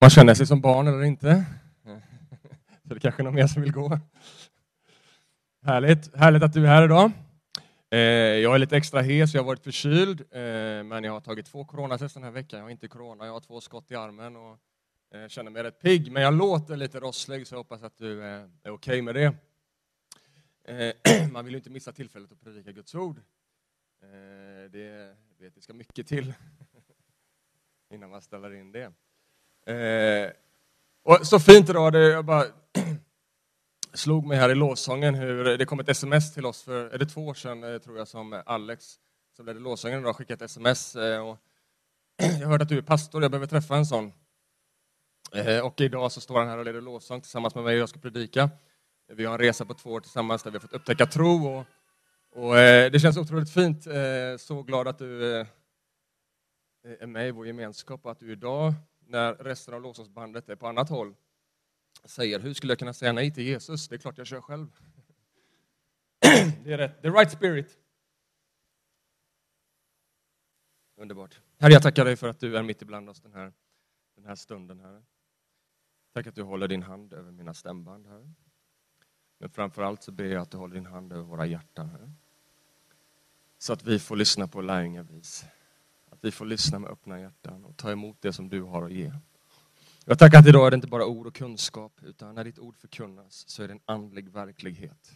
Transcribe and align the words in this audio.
man 0.00 0.10
känner 0.10 0.34
sig 0.34 0.46
som 0.46 0.60
barn 0.60 0.86
eller 0.86 1.02
inte. 1.02 1.44
Så 2.88 2.94
det 2.94 3.00
kanske 3.00 3.22
är 3.22 3.24
någon 3.24 3.34
mer 3.34 3.46
som 3.46 3.62
vill 3.62 3.72
gå. 3.72 3.98
Härligt, 5.62 6.16
härligt 6.16 6.42
att 6.42 6.52
du 6.52 6.64
är 6.64 6.68
här 6.68 6.84
idag. 6.84 7.12
Eh, 7.90 7.98
jag 7.98 8.54
är 8.54 8.58
lite 8.58 8.76
extra 8.76 9.00
hes, 9.00 9.34
jag 9.34 9.42
har 9.42 9.46
varit 9.46 9.64
förkyld, 9.64 10.20
eh, 10.20 10.84
men 10.84 11.04
jag 11.04 11.12
har 11.12 11.20
tagit 11.20 11.46
två 11.46 11.64
coronatest 11.64 12.14
den 12.14 12.24
här 12.24 12.30
veckan. 12.30 12.58
Jag 12.58 12.64
har 12.64 12.70
inte 12.70 12.88
corona, 12.88 13.26
jag 13.26 13.32
har 13.32 13.40
två 13.40 13.60
skott 13.60 13.90
i 13.90 13.94
armen 13.94 14.36
och 14.36 14.58
eh, 15.14 15.28
känner 15.28 15.50
mig 15.50 15.62
rätt 15.62 15.80
pigg, 15.80 16.12
men 16.12 16.22
jag 16.22 16.34
låter 16.34 16.76
lite 16.76 17.00
rosslig 17.00 17.46
så 17.46 17.54
jag 17.54 17.58
hoppas 17.58 17.82
att 17.82 17.96
du 17.96 18.22
är 18.22 18.48
okej 18.62 18.72
okay 18.72 19.02
med 19.02 19.14
det. 19.14 19.34
Man 21.32 21.44
vill 21.44 21.54
ju 21.54 21.58
inte 21.58 21.70
missa 21.70 21.92
tillfället 21.92 22.32
att 22.32 22.40
predika 22.40 22.72
Guds 22.72 22.94
ord. 22.94 23.20
Det, 24.70 25.16
det 25.54 25.62
ska 25.62 25.72
mycket 25.72 26.06
till 26.06 26.34
innan 27.90 28.10
man 28.10 28.22
ställer 28.22 28.54
in 28.54 28.72
det. 28.72 28.92
Eh, 29.66 30.30
och 31.04 31.26
så 31.26 31.40
fint 31.40 31.68
idag, 31.68 31.92
det, 31.92 32.08
jag 32.08 32.24
bara 32.24 32.44
slog 33.94 34.26
mig 34.26 34.38
här 34.38 34.50
i 34.50 34.54
lovsången 34.54 35.14
hur 35.14 35.58
det 35.58 35.64
kom 35.64 35.80
ett 35.80 35.88
sms 35.88 36.34
till 36.34 36.46
oss 36.46 36.62
för, 36.62 36.90
är 36.90 36.98
det 36.98 37.06
två 37.06 37.26
år 37.26 37.34
sedan 37.34 37.64
eh, 37.64 37.78
tror 37.78 37.98
jag, 37.98 38.08
som 38.08 38.42
Alex, 38.46 38.94
som 39.36 39.46
ledde 39.46 39.60
låsången 39.60 40.00
idag, 40.00 40.16
skickade 40.16 40.44
ett 40.44 40.50
sms. 40.50 40.96
Eh, 40.96 41.28
och 41.28 41.38
jag 42.40 42.48
hörde 42.48 42.62
att 42.62 42.68
du 42.68 42.78
är 42.78 42.82
pastor, 42.82 43.22
jag 43.22 43.30
behöver 43.30 43.46
träffa 43.46 43.76
en 43.76 43.86
sån. 43.86 44.12
Eh, 45.32 45.66
och 45.66 45.80
idag 45.80 46.12
så 46.12 46.20
står 46.20 46.38
han 46.38 46.48
här 46.48 46.58
och 46.58 46.64
leder 46.64 46.80
lovsång 46.80 47.20
tillsammans 47.20 47.54
med 47.54 47.64
mig 47.64 47.74
och 47.74 47.80
jag 47.80 47.88
ska 47.88 48.00
predika. 48.00 48.50
Vi 49.12 49.24
har 49.24 49.32
en 49.32 49.38
resa 49.38 49.64
på 49.64 49.74
två 49.74 49.90
år 49.90 50.00
tillsammans 50.00 50.42
där 50.42 50.50
vi 50.50 50.56
har 50.56 50.60
fått 50.60 50.72
upptäcka 50.72 51.06
tro 51.06 51.46
och, 51.46 51.66
och 52.34 52.58
eh, 52.58 52.90
det 52.90 53.00
känns 53.00 53.16
otroligt 53.16 53.50
fint. 53.50 53.86
Eh, 53.86 54.36
så 54.38 54.62
glad 54.62 54.88
att 54.88 54.98
du 54.98 55.40
eh, 55.40 55.46
är 57.00 57.06
med 57.06 57.28
i 57.28 57.30
vår 57.30 57.46
gemenskap 57.46 58.00
och 58.04 58.10
att 58.10 58.20
du 58.20 58.32
idag 58.32 58.74
när 59.10 59.34
resten 59.34 59.74
av 59.74 59.82
lovsångsbandet 59.82 60.48
är 60.48 60.56
på 60.56 60.66
annat 60.66 60.88
håll, 60.88 61.14
säger 62.04 62.40
hur 62.40 62.54
skulle 62.54 62.70
jag 62.70 62.78
kunna 62.78 62.92
säga 62.92 63.12
nej 63.12 63.34
till 63.34 63.44
Jesus? 63.44 63.88
Det 63.88 63.94
är 63.94 63.98
klart 63.98 64.18
jag 64.18 64.26
kör 64.26 64.40
själv. 64.40 64.66
Det 66.64 66.72
är 66.72 66.78
rätt. 66.78 67.02
The 67.02 67.08
right 67.08 67.30
spirit. 67.30 67.78
Underbart. 70.96 71.40
Herre, 71.58 71.72
jag 71.72 71.82
tackar 71.82 72.04
dig 72.04 72.16
för 72.16 72.28
att 72.28 72.40
du 72.40 72.56
är 72.56 72.62
mitt 72.62 72.82
ibland 72.82 73.08
oss 73.08 73.20
den 73.20 73.32
här, 73.32 73.52
den 74.14 74.24
här 74.24 74.34
stunden, 74.34 74.80
Herre. 74.80 75.02
Tack 76.12 76.26
att 76.26 76.34
du 76.34 76.42
håller 76.42 76.68
din 76.68 76.82
hand 76.82 77.12
över 77.12 77.32
mina 77.32 77.54
stämband, 77.54 78.06
Herre. 78.06 78.32
Men 79.38 79.50
framför 79.50 79.82
allt 79.82 80.02
så 80.02 80.12
ber 80.12 80.24
jag 80.24 80.42
att 80.42 80.50
du 80.50 80.56
håller 80.56 80.74
din 80.74 80.86
hand 80.86 81.12
över 81.12 81.22
våra 81.22 81.46
hjärtan, 81.46 81.88
Herre. 81.88 82.12
Så 83.58 83.72
att 83.72 83.84
vi 83.84 83.98
får 83.98 84.16
lyssna 84.16 84.48
på 84.48 84.60
lärjungavis. 84.60 85.44
Att 86.20 86.24
vi 86.24 86.30
får 86.30 86.46
lyssna 86.46 86.78
med 86.78 86.90
öppna 86.90 87.20
hjärtan 87.20 87.64
och 87.64 87.76
ta 87.76 87.90
emot 87.90 88.16
det 88.20 88.32
som 88.32 88.48
du 88.48 88.62
har 88.62 88.82
att 88.82 88.92
ge. 88.92 89.12
Jag 90.04 90.18
tackar 90.18 90.38
att 90.38 90.46
idag 90.46 90.66
är 90.66 90.70
det 90.70 90.74
inte 90.74 90.86
bara 90.86 91.06
ord 91.06 91.26
och 91.26 91.34
kunskap, 91.34 92.00
utan 92.02 92.34
när 92.34 92.44
ditt 92.44 92.58
ord 92.58 92.76
förkunnas 92.76 93.48
så 93.48 93.62
är 93.62 93.68
det 93.68 93.74
en 93.74 93.80
andlig 93.84 94.28
verklighet. 94.28 95.12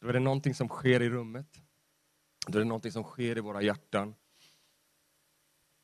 Då 0.00 0.08
är 0.08 0.12
det 0.12 0.20
någonting 0.20 0.54
som 0.54 0.68
sker 0.68 1.02
i 1.02 1.10
rummet. 1.10 1.60
Då 2.46 2.58
är 2.58 2.62
det 2.62 2.68
någonting 2.68 2.92
som 2.92 3.02
sker 3.02 3.38
i 3.38 3.40
våra 3.40 3.62
hjärtan. 3.62 4.14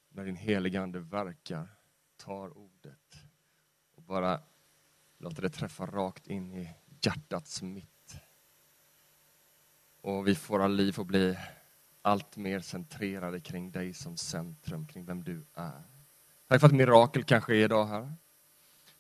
När 0.09 0.25
din 0.25 0.37
heliga 0.37 0.83
Ande 0.83 0.99
verkar, 0.99 1.69
tar 2.17 2.59
ordet 2.59 3.23
och 3.95 4.03
bara 4.03 4.41
låter 5.19 5.43
det 5.43 5.51
träffa 5.51 5.87
rakt 5.87 6.27
in 6.27 6.53
i 6.53 6.75
hjärtats 7.01 7.62
mitt. 7.62 8.17
Och 10.01 10.29
vi 10.29 10.35
får 10.35 10.55
våra 10.55 10.69
liv 10.69 11.01
att 11.01 11.07
bli 11.07 11.39
allt 12.09 12.37
mer 12.37 12.61
centrerade 12.61 13.41
kring 13.41 13.70
dig 13.70 13.95
som 13.95 14.17
centrum, 14.17 14.87
kring 14.87 15.05
vem 15.05 15.25
du 15.25 15.47
är. 15.55 15.83
Tack 16.47 16.61
för 16.61 16.67
att 16.67 16.75
mirakel 16.75 17.25
kan 17.25 17.41
ske 17.41 17.62
idag, 17.62 17.87
här. 17.87 18.12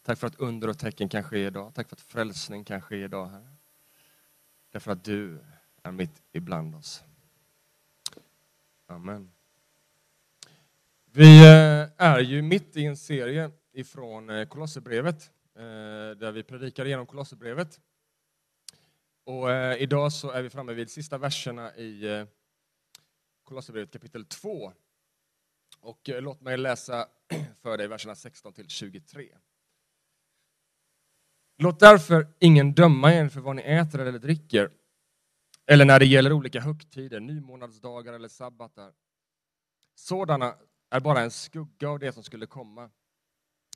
Tack 0.02 0.18
för 0.18 0.26
att 0.26 0.40
under 0.40 0.68
och 0.68 0.78
tecken 0.78 1.08
kan 1.08 1.24
ske 1.24 1.46
idag. 1.46 1.74
Tack 1.74 1.88
för 1.88 1.96
att 1.96 2.00
frälsning 2.00 2.64
kan 2.64 2.80
ske 2.80 2.96
idag, 2.96 3.26
här. 3.26 3.46
Därför 4.72 4.92
att 4.92 5.04
du 5.04 5.38
är 5.82 5.92
mitt 5.92 6.22
ibland 6.32 6.74
oss. 6.74 7.04
Amen. 8.86 9.32
Vi 11.12 11.38
eh, 11.38 11.88
är 11.96 12.20
ju 12.20 12.42
mitt 12.42 12.76
i 12.76 12.84
en 12.84 12.96
serie 12.96 13.50
ifrån 13.72 14.30
eh, 14.30 14.48
Kolosserbrevet, 14.48 15.30
eh, 15.54 15.62
där 16.16 16.32
vi 16.32 16.42
predikar 16.42 16.84
igenom 16.84 17.06
Kolosserbrevet. 17.06 17.80
Och 19.24 19.50
idag 19.78 20.12
så 20.12 20.30
är 20.30 20.42
vi 20.42 20.50
framme 20.50 20.72
vid 20.72 20.90
sista 20.90 21.18
verserna 21.18 21.76
i 21.76 22.26
Kolosserbrevet 23.48 23.92
kapitel 23.92 24.24
2. 24.24 24.72
Och 25.80 26.08
eh, 26.08 26.22
låt 26.22 26.40
mig 26.40 26.56
läsa 26.56 27.08
för 27.62 27.78
dig 27.78 27.88
verserna 27.88 28.14
16 28.14 28.52
till 28.52 28.68
23. 28.68 29.38
Låt 31.58 31.80
därför 31.80 32.28
ingen 32.38 32.74
döma 32.74 33.14
er 33.14 33.28
för 33.28 33.40
vad 33.40 33.56
ni 33.56 33.62
äter 33.62 34.00
eller 34.00 34.18
dricker, 34.18 34.70
eller 35.66 35.84
när 35.84 35.98
det 35.98 36.06
gäller 36.06 36.32
olika 36.32 36.60
högtider, 36.60 37.20
nymånadsdagar 37.20 38.12
eller 38.12 38.28
sabbatar. 38.28 38.92
Sådana 39.94 40.58
är 40.90 41.00
bara 41.00 41.20
en 41.20 41.30
skugga 41.30 41.88
av 41.88 41.98
det 41.98 42.12
som 42.12 42.22
skulle 42.22 42.46
komma, 42.46 42.90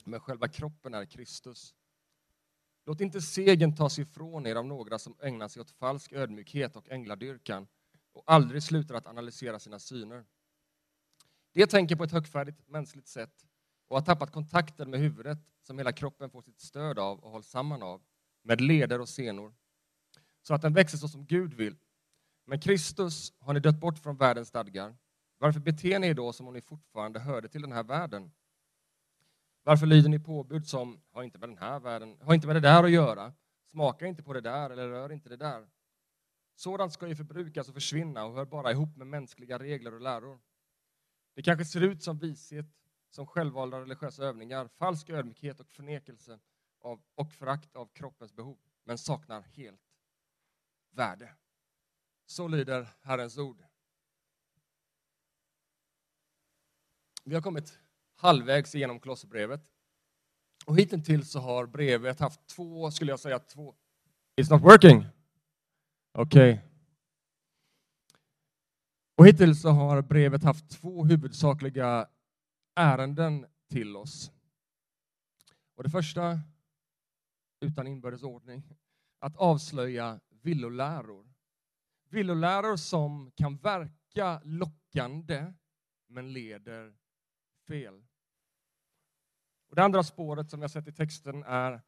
men 0.04 0.20
själva 0.20 0.48
kroppen 0.48 0.94
är 0.94 1.04
Kristus. 1.04 1.74
Låt 2.86 3.00
inte 3.00 3.20
segern 3.20 3.76
tas 3.76 3.98
ifrån 3.98 4.46
er 4.46 4.56
av 4.56 4.66
några 4.66 4.98
som 4.98 5.16
ägnar 5.20 5.48
sig 5.48 5.60
åt 5.60 5.70
falsk 5.70 6.12
ödmjukhet 6.12 6.76
och 6.76 6.90
ängladyrkan 6.90 7.66
och 8.12 8.22
aldrig 8.26 8.62
slutar 8.62 8.94
att 8.94 9.06
analysera 9.06 9.58
sina 9.58 9.78
syner. 9.78 10.24
De 11.52 11.66
tänker 11.66 11.96
på 11.96 12.04
ett 12.04 12.12
högfärdigt 12.12 12.68
mänskligt 12.68 13.08
sätt 13.08 13.46
och 13.88 13.96
har 13.96 14.04
tappat 14.04 14.32
kontakten 14.32 14.90
med 14.90 15.00
huvudet 15.00 15.38
som 15.62 15.78
hela 15.78 15.92
kroppen 15.92 16.30
får 16.30 16.42
sitt 16.42 16.60
stöd 16.60 16.98
av 16.98 17.18
och 17.18 17.30
hålls 17.30 17.48
samman 17.48 17.82
av, 17.82 18.02
med 18.42 18.60
leder 18.60 19.00
och 19.00 19.08
senor, 19.08 19.54
så 20.42 20.54
att 20.54 20.62
den 20.62 20.74
växer 20.74 20.98
så 20.98 21.08
som 21.08 21.26
Gud 21.26 21.54
vill. 21.54 21.76
Men 22.44 22.60
Kristus 22.60 23.32
har 23.38 23.54
ni 23.54 23.60
dött 23.60 23.80
bort 23.80 23.98
från 23.98 24.16
världens 24.16 24.48
stadgar. 24.48 24.96
Varför 25.38 25.60
beter 25.60 25.98
ni 25.98 26.06
er 26.06 26.14
då 26.14 26.32
som 26.32 26.48
om 26.48 26.54
ni 26.54 26.60
fortfarande 26.60 27.20
hörde 27.20 27.48
till 27.48 27.62
den 27.62 27.72
här 27.72 27.82
världen? 27.82 28.32
Varför 29.62 29.86
lyder 29.86 30.08
ni 30.08 30.18
påbud 30.18 30.68
som 30.68 31.00
har 31.10 31.22
inte 31.22 31.38
med 31.38 31.48
den 31.48 31.58
här 31.58 31.80
världen, 31.80 32.18
har 32.20 32.34
inte 32.34 32.46
med 32.46 32.56
det 32.56 32.60
där 32.60 32.84
att 32.84 32.90
göra, 32.90 33.32
smaka 33.70 34.06
inte 34.06 34.22
på 34.22 34.32
det 34.32 34.40
där 34.40 34.70
eller 34.70 34.88
rör 34.88 35.12
inte 35.12 35.28
det 35.28 35.36
där? 35.36 35.68
Sådant 36.62 36.92
ska 36.92 37.08
ju 37.08 37.16
förbrukas 37.16 37.68
och 37.68 37.74
försvinna 37.74 38.24
och 38.24 38.34
hör 38.34 38.44
bara 38.44 38.70
ihop 38.72 38.96
med 38.96 39.06
mänskliga 39.06 39.58
regler 39.58 39.94
och 39.94 40.00
läror. 40.00 40.40
Det 41.34 41.42
kanske 41.42 41.64
ser 41.64 41.80
ut 41.80 42.02
som 42.02 42.18
vishet, 42.18 42.66
som 43.10 43.26
självvalda 43.26 43.80
religiösa 43.80 44.24
övningar, 44.24 44.68
falsk 44.68 45.10
ödmjukhet 45.10 45.60
och 45.60 45.70
förnekelse 45.70 46.40
av, 46.80 47.02
och 47.14 47.32
förakt 47.32 47.76
av 47.76 47.86
kroppens 47.86 48.32
behov, 48.32 48.58
men 48.84 48.98
saknar 48.98 49.42
helt 49.42 49.80
värde. 50.90 51.34
Så 52.26 52.48
lyder 52.48 52.88
Herrens 53.00 53.38
ord. 53.38 53.64
Vi 57.24 57.34
har 57.34 57.42
kommit 57.42 57.78
halvvägs 58.14 58.74
igenom 58.74 59.00
Kolosserbrevet. 59.00 59.60
Och 60.66 60.78
hittills 60.78 61.30
så 61.30 61.40
har 61.40 61.66
brevet 61.66 62.20
haft 62.20 62.46
två, 62.46 62.90
skulle 62.90 63.12
jag 63.12 63.20
säga, 63.20 63.38
två... 63.38 63.74
It's 64.36 64.50
not 64.50 64.62
working. 64.62 65.06
Okej. 66.12 66.52
Okay. 66.52 66.68
Och 69.16 69.26
hittills 69.26 69.62
så 69.62 69.70
har 69.70 70.02
brevet 70.02 70.44
haft 70.44 70.70
två 70.70 71.04
huvudsakliga 71.04 72.08
ärenden 72.74 73.46
till 73.70 73.96
oss. 73.96 74.32
Och 75.74 75.82
det 75.82 75.90
första, 75.90 76.40
utan 77.60 77.86
inbördes 77.86 78.22
ordning, 78.22 78.62
att 79.18 79.36
avslöja 79.36 80.20
villoläror. 80.28 81.32
Villoläror 82.08 82.76
som 82.76 83.30
kan 83.30 83.56
verka 83.56 84.40
lockande 84.44 85.52
men 86.06 86.32
leder 86.32 86.94
fel. 87.68 88.04
Och 89.68 89.76
det 89.76 89.84
andra 89.84 90.02
spåret 90.02 90.50
som 90.50 90.62
jag 90.62 90.70
sett 90.70 90.88
i 90.88 90.92
texten 90.92 91.42
är 91.42 91.82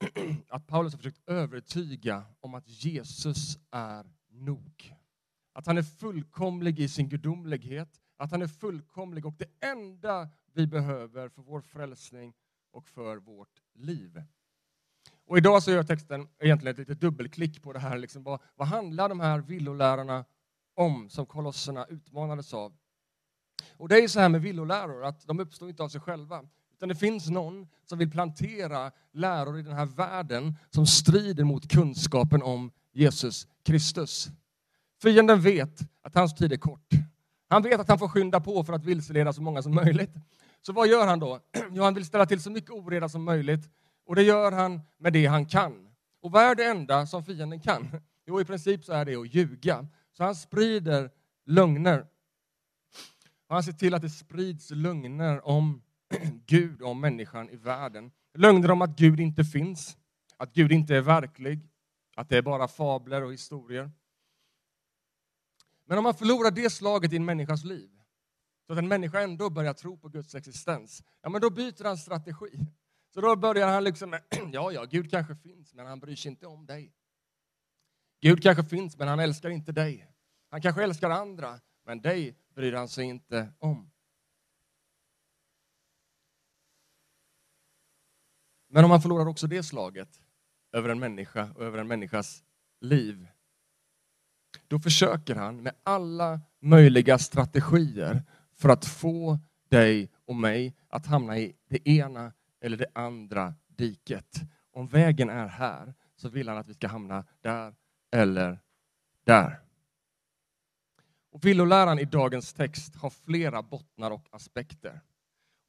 att 0.48 0.66
Paulus 0.66 0.92
har 0.92 0.98
försökt 0.98 1.28
övertyga 1.28 2.24
om 2.40 2.54
att 2.54 2.68
Jesus 2.68 3.58
är 3.70 4.06
nog. 4.30 4.94
Att 5.52 5.66
han 5.66 5.78
är 5.78 5.82
fullkomlig 5.82 6.80
i 6.80 6.88
sin 6.88 7.08
gudomlighet, 7.08 8.00
att 8.16 8.30
han 8.30 8.42
är 8.42 8.46
fullkomlig 8.46 9.26
och 9.26 9.34
det 9.38 9.66
enda 9.66 10.28
vi 10.52 10.66
behöver 10.66 11.28
för 11.28 11.42
vår 11.42 11.60
frälsning 11.60 12.34
och 12.72 12.88
för 12.88 13.16
vårt 13.16 13.62
liv. 13.74 14.22
Och 15.26 15.38
idag 15.38 15.62
så 15.62 15.70
gör 15.70 15.82
texten 15.82 16.28
egentligen 16.38 16.72
ett 16.72 16.78
litet 16.78 17.00
dubbelklick 17.00 17.62
på 17.62 17.72
det 17.72 17.78
här. 17.78 17.98
Liksom 17.98 18.22
vad, 18.22 18.40
vad 18.56 18.68
handlar 18.68 19.08
de 19.08 19.20
här 19.20 19.38
villolärarna 19.38 20.24
om 20.74 21.10
som 21.10 21.26
kolosserna 21.26 21.86
utmanades 21.86 22.54
av? 22.54 22.76
Och 23.76 23.88
det 23.88 23.98
är 23.98 24.08
så 24.08 24.20
här 24.20 24.28
med 24.28 24.42
villoläror, 24.42 25.04
att 25.04 25.26
de 25.26 25.40
uppstår 25.40 25.68
inte 25.68 25.82
av 25.82 25.88
sig 25.88 26.00
själva. 26.00 26.44
Utan 26.80 26.88
det 26.88 26.94
finns 26.94 27.30
någon 27.30 27.66
som 27.84 27.98
vill 27.98 28.10
plantera 28.10 28.92
läror 29.12 29.58
i 29.58 29.62
den 29.62 29.72
här 29.72 29.86
världen 29.86 30.56
som 30.70 30.86
strider 30.86 31.44
mot 31.44 31.68
kunskapen 31.68 32.42
om 32.42 32.70
Jesus 32.92 33.46
Kristus. 33.64 34.28
Fienden 35.02 35.40
vet 35.40 35.80
att 36.02 36.14
hans 36.14 36.34
tid 36.34 36.52
är 36.52 36.56
kort. 36.56 36.88
Han 37.48 37.62
vet 37.62 37.80
att 37.80 37.88
han 37.88 37.98
får 37.98 38.08
skynda 38.08 38.40
på 38.40 38.64
för 38.64 38.72
att 38.72 38.84
vilseleda 38.84 39.32
så 39.32 39.42
många 39.42 39.62
som 39.62 39.74
möjligt. 39.74 40.10
Så 40.62 40.72
vad 40.72 40.88
gör 40.88 41.06
han 41.06 41.18
då? 41.18 41.40
Jo, 41.70 41.82
han 41.82 41.94
vill 41.94 42.04
ställa 42.04 42.26
till 42.26 42.42
så 42.42 42.50
mycket 42.50 42.70
oreda 42.70 43.08
som 43.08 43.24
möjligt 43.24 43.68
och 44.06 44.14
det 44.14 44.22
gör 44.22 44.52
han 44.52 44.80
med 44.98 45.12
det 45.12 45.26
han 45.26 45.46
kan. 45.46 45.88
Och 46.22 46.30
vad 46.30 46.42
är 46.42 46.54
det 46.54 46.64
enda 46.64 47.06
som 47.06 47.24
fienden 47.24 47.60
kan? 47.60 47.88
Jo, 48.26 48.40
i 48.40 48.44
princip 48.44 48.84
så 48.84 48.92
är 48.92 49.04
det 49.04 49.16
att 49.16 49.34
ljuga. 49.34 49.86
Så 50.16 50.24
han 50.24 50.34
sprider 50.34 51.10
lögner. 51.46 52.06
Och 53.48 53.54
han 53.54 53.62
ser 53.62 53.72
till 53.72 53.94
att 53.94 54.02
det 54.02 54.10
sprids 54.10 54.70
lögner 54.70 55.46
om 55.46 55.82
Gud 56.46 56.82
om 56.82 57.00
människan 57.00 57.50
i 57.50 57.56
världen. 57.56 58.10
Lögner 58.34 58.70
om 58.70 58.82
att 58.82 58.96
Gud 58.96 59.20
inte 59.20 59.44
finns, 59.44 59.96
att 60.36 60.52
Gud 60.52 60.72
inte 60.72 60.96
är 60.96 61.00
verklig, 61.00 61.60
att 62.16 62.28
det 62.28 62.36
är 62.36 62.42
bara 62.42 62.68
fabler 62.68 63.24
och 63.24 63.32
historier. 63.32 63.90
Men 65.84 65.98
om 65.98 66.04
man 66.04 66.14
förlorar 66.14 66.50
det 66.50 66.70
slaget 66.70 67.12
i 67.12 67.16
en 67.16 67.24
människas 67.24 67.64
liv, 67.64 67.90
så 68.66 68.72
att 68.72 68.78
en 68.78 68.88
människa 68.88 69.20
ändå 69.20 69.50
börjar 69.50 69.74
tro 69.74 69.98
på 69.98 70.08
Guds 70.08 70.34
existens, 70.34 71.02
ja 71.22 71.28
men 71.28 71.40
då 71.40 71.50
byter 71.50 71.84
han 71.84 71.98
strategi. 71.98 72.66
Så 73.14 73.20
då 73.20 73.36
börjar 73.36 73.68
han 73.68 73.84
liksom 73.84 74.10
med, 74.10 74.22
ja, 74.52 74.72
ja, 74.72 74.84
Gud 74.84 75.10
kanske 75.10 75.36
finns, 75.36 75.74
men 75.74 75.86
han 75.86 76.00
bryr 76.00 76.16
sig 76.16 76.30
inte 76.30 76.46
om 76.46 76.66
dig. 76.66 76.94
Gud 78.20 78.42
kanske 78.42 78.64
finns, 78.64 78.98
men 78.98 79.08
han 79.08 79.20
älskar 79.20 79.50
inte 79.50 79.72
dig. 79.72 80.06
Han 80.50 80.62
kanske 80.62 80.82
älskar 80.82 81.10
andra, 81.10 81.60
men 81.84 82.00
dig 82.00 82.36
bryr 82.54 82.72
han 82.72 82.88
sig 82.88 83.04
inte 83.04 83.52
om. 83.58 83.90
Men 88.72 88.84
om 88.84 88.90
man 88.90 89.02
förlorar 89.02 89.26
också 89.26 89.46
det 89.46 89.62
slaget 89.62 90.20
över 90.72 90.88
en 90.88 90.98
människa 90.98 91.50
och 91.54 91.64
över 91.64 91.78
en 91.78 91.88
människas 91.88 92.44
liv, 92.80 93.28
då 94.68 94.78
försöker 94.78 95.34
han 95.34 95.62
med 95.62 95.74
alla 95.82 96.40
möjliga 96.60 97.18
strategier 97.18 98.22
för 98.54 98.68
att 98.68 98.84
få 98.84 99.38
dig 99.68 100.10
och 100.26 100.36
mig 100.36 100.76
att 100.88 101.06
hamna 101.06 101.38
i 101.38 101.56
det 101.68 101.88
ena 101.88 102.32
eller 102.60 102.76
det 102.76 102.90
andra 102.92 103.54
diket. 103.68 104.40
Om 104.72 104.86
vägen 104.86 105.30
är 105.30 105.46
här 105.46 105.94
så 106.16 106.28
vill 106.28 106.48
han 106.48 106.58
att 106.58 106.68
vi 106.68 106.74
ska 106.74 106.88
hamna 106.88 107.24
där 107.40 107.74
eller 108.12 108.58
där. 109.24 109.60
Och 111.32 111.44
villoläran 111.44 111.98
i 111.98 112.04
dagens 112.04 112.52
text 112.52 112.96
har 112.96 113.10
flera 113.10 113.62
bottnar 113.62 114.10
och 114.10 114.28
aspekter. 114.30 115.00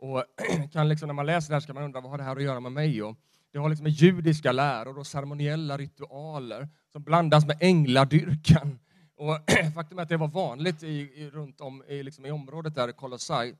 Och 0.01 0.23
kan 0.71 0.89
liksom, 0.89 1.07
när 1.07 1.13
man 1.13 1.25
läser 1.25 1.49
det 1.49 1.55
här 1.55 1.59
ska 1.59 1.73
man 1.73 1.83
undra 1.83 2.01
vad 2.01 2.11
har 2.11 2.17
det 2.17 2.23
här 2.23 2.35
att 2.35 2.43
göra 2.43 2.59
med 2.59 2.71
mig? 2.71 3.03
Och 3.03 3.17
det 3.51 3.59
har 3.59 3.69
liksom 3.69 3.83
med 3.83 3.91
judiska 3.91 4.51
läror 4.51 4.99
och 4.99 5.07
ceremoniella 5.07 5.77
ritualer 5.77 6.69
som 6.91 7.03
blandas 7.03 7.45
med 7.45 7.57
ängladyrkan. 7.59 8.79
Och 9.15 9.37
faktum 9.75 9.99
är 9.99 10.03
att 10.03 10.09
det 10.09 10.17
var 10.17 10.27
vanligt 10.27 10.83
i, 10.83 10.87
i 11.15 11.29
runt 11.29 11.61
om 11.61 11.83
i, 11.87 12.03
liksom 12.03 12.25
i 12.25 12.31
området 12.31 12.75
där, 12.75 12.91
Kolossai, 12.91 13.55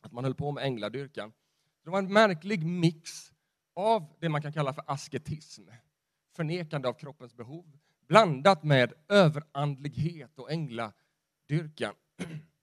att 0.00 0.12
man 0.12 0.24
höll 0.24 0.34
på 0.34 0.52
med 0.52 0.64
ängladyrkan. 0.64 1.32
Det 1.84 1.90
var 1.90 1.98
en 1.98 2.12
märklig 2.12 2.66
mix 2.66 3.32
av 3.74 4.06
det 4.20 4.28
man 4.28 4.42
kan 4.42 4.52
kalla 4.52 4.72
för 4.72 4.84
asketism, 4.86 5.62
förnekande 6.36 6.88
av 6.88 6.92
kroppens 6.92 7.34
behov, 7.34 7.78
blandat 8.08 8.62
med 8.62 8.92
överandlighet 9.08 10.38
och 10.38 10.52
ängladyrkan. 10.52 11.94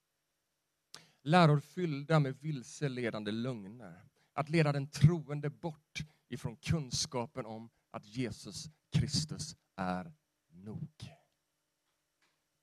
Läror 1.25 1.59
fyllda 1.59 2.19
med 2.19 2.35
vilseledande 2.41 3.31
lögner. 3.31 4.03
Att 4.33 4.49
leda 4.49 4.71
den 4.71 4.87
troende 4.87 5.49
bort 5.49 6.03
ifrån 6.29 6.55
kunskapen 6.55 7.45
om 7.45 7.69
att 7.91 8.05
Jesus 8.05 8.65
Kristus 8.91 9.55
är 9.75 10.13
nog. 10.51 10.89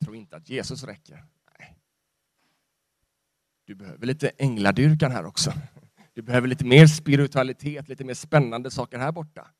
Tro 0.05 0.15
inte 0.15 0.37
att 0.37 0.49
Jesus 0.49 0.85
räcker. 0.85 1.25
Nej. 1.59 1.79
Du 3.65 3.75
behöver 3.75 4.07
lite 4.07 4.29
ängladyrkan 4.29 5.13
här 5.13 5.25
också. 5.25 5.53
Du 6.13 6.23
behöver 6.23 6.49
lite 6.49 6.65
mer 6.65 6.87
spiritualitet, 6.87 7.89
lite 7.89 8.05
mer 8.05 8.15
spännande 8.15 8.71
saker 8.71 8.99
här 8.99 9.13
borta. 9.13 9.51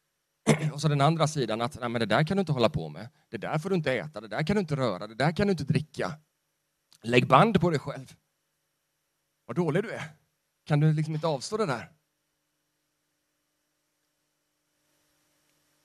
Och 0.72 0.80
så 0.80 0.88
den 0.88 1.00
andra 1.00 1.28
sidan 1.28 1.60
att 1.60 1.80
nej, 1.80 1.88
men 1.88 2.00
det 2.00 2.06
där 2.06 2.24
kan 2.24 2.36
du 2.36 2.40
inte 2.40 2.52
hålla 2.52 2.70
på 2.70 2.88
med. 2.88 3.08
Det 3.28 3.38
där 3.38 3.58
får 3.58 3.70
du 3.70 3.76
inte 3.76 3.92
äta, 3.92 4.20
det 4.20 4.28
där 4.28 4.42
kan 4.42 4.56
du 4.56 4.60
inte 4.60 4.76
röra, 4.76 5.06
det 5.06 5.14
där 5.14 5.36
kan 5.36 5.46
du 5.46 5.50
inte 5.50 5.64
dricka. 5.64 6.12
Lägg 7.02 7.28
band 7.28 7.60
på 7.60 7.70
dig 7.70 7.78
själv. 7.78 8.14
Vad 9.50 9.56
dålig 9.56 9.82
du 9.82 9.90
är. 9.90 10.02
Kan 10.64 10.80
du 10.80 10.92
liksom 10.92 11.14
inte 11.14 11.26
avstå 11.26 11.56
det 11.56 11.66
där? 11.66 11.90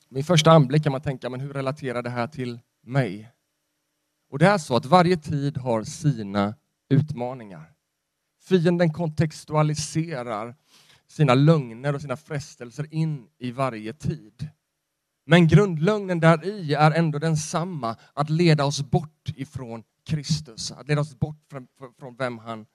Min 0.09 0.23
första 0.23 0.51
anblick 0.51 0.83
kan 0.83 0.91
man 0.91 1.01
tänka, 1.01 1.29
men 1.29 1.39
hur 1.39 1.53
relaterar 1.53 2.01
det 2.01 2.09
här 2.09 2.27
till 2.27 2.59
mig? 2.81 3.31
Och 4.29 4.39
det 4.39 4.47
är 4.47 4.57
så 4.57 4.75
att 4.75 4.85
varje 4.85 5.17
tid 5.17 5.57
har 5.57 5.83
sina 5.83 6.55
utmaningar. 6.89 7.73
Fienden 8.41 8.93
kontextualiserar 8.93 10.55
sina 11.07 11.33
lögner 11.33 11.95
och 11.95 12.01
sina 12.01 12.17
frestelser 12.17 12.93
in 12.93 13.27
i 13.37 13.51
varje 13.51 13.93
tid. 13.93 14.49
Men 15.25 15.47
grundlögnen 15.47 16.19
där 16.19 16.45
i 16.45 16.73
är 16.73 16.91
ändå 16.91 17.19
densamma, 17.19 17.97
att 18.13 18.29
leda 18.29 18.65
oss 18.65 18.81
bort 18.81 19.29
ifrån 19.35 19.83
Kristus, 20.03 20.71
att 20.71 20.87
leda 20.87 21.01
oss 21.01 21.19
bort 21.19 21.45
från, 21.49 21.67
från 21.99 22.15
vem 22.15 22.37
han 22.37 22.65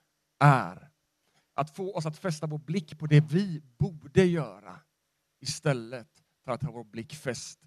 är. 0.41 0.89
Att 1.53 1.75
få 1.75 1.95
oss 1.95 2.05
att 2.05 2.17
fästa 2.17 2.47
vår 2.47 2.57
blick 2.57 2.99
på 2.99 3.05
det 3.05 3.19
vi 3.19 3.61
borde 3.77 4.25
göra 4.25 4.79
istället 5.39 6.23
för 6.43 6.51
att 6.51 6.63
ha 6.63 6.71
vår 6.71 6.83
blick 6.83 7.15
fäst 7.15 7.59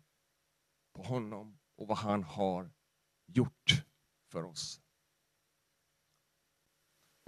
på 0.93 1.03
honom 1.03 1.59
och 1.77 1.87
vad 1.87 1.99
han 1.99 2.23
har 2.23 2.71
gjort 3.27 3.85
för 4.33 4.45
oss. 4.45 4.81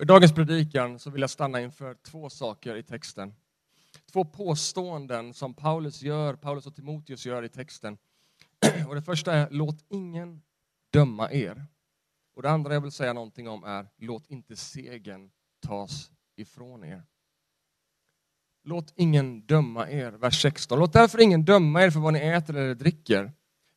I 0.03 0.05
dagens 0.05 0.35
predikan 0.35 0.99
så 0.99 1.11
vill 1.11 1.21
jag 1.21 1.31
stanna 1.31 1.61
inför 1.61 1.95
två 1.95 2.31
saker 2.31 2.77
i 2.77 2.83
texten. 2.83 3.35
Två 4.13 4.25
påståenden 4.25 5.35
som 5.35 5.55
Paulus 5.55 6.03
gör, 6.03 6.37
Paulus 6.37 6.67
och 6.67 6.75
Timoteus 6.75 7.27
gör 7.27 7.43
i 7.43 7.49
texten. 7.49 7.99
Och 8.89 8.95
det 8.95 9.03
första 9.03 9.33
är, 9.33 9.51
låt 9.51 9.85
ingen 9.89 10.43
döma 10.91 11.33
er. 11.33 11.67
Och 12.35 12.43
det 12.43 12.51
andra 12.51 12.75
jag 12.75 12.81
vill 12.81 12.93
säga 12.93 13.13
någonting 13.13 13.49
om 13.49 13.65
är, 13.65 13.89
låt 13.97 14.31
inte 14.31 14.57
segern 14.57 15.31
tas 15.67 16.11
ifrån 16.37 16.85
er. 16.85 17.03
Låt 18.65 18.93
ingen 18.97 19.47
döma 19.47 19.91
er, 19.91 20.13
vers 20.13 20.43
16. 20.43 20.79
Låt 20.79 20.93
därför 20.93 21.21
ingen 21.21 21.45
döma 21.45 21.83
er 21.83 21.91
för 21.91 22.01
vad 22.01 22.13
ni 22.13 22.19
äter 22.19 22.57
eller 22.57 22.75
dricker, 22.75 23.33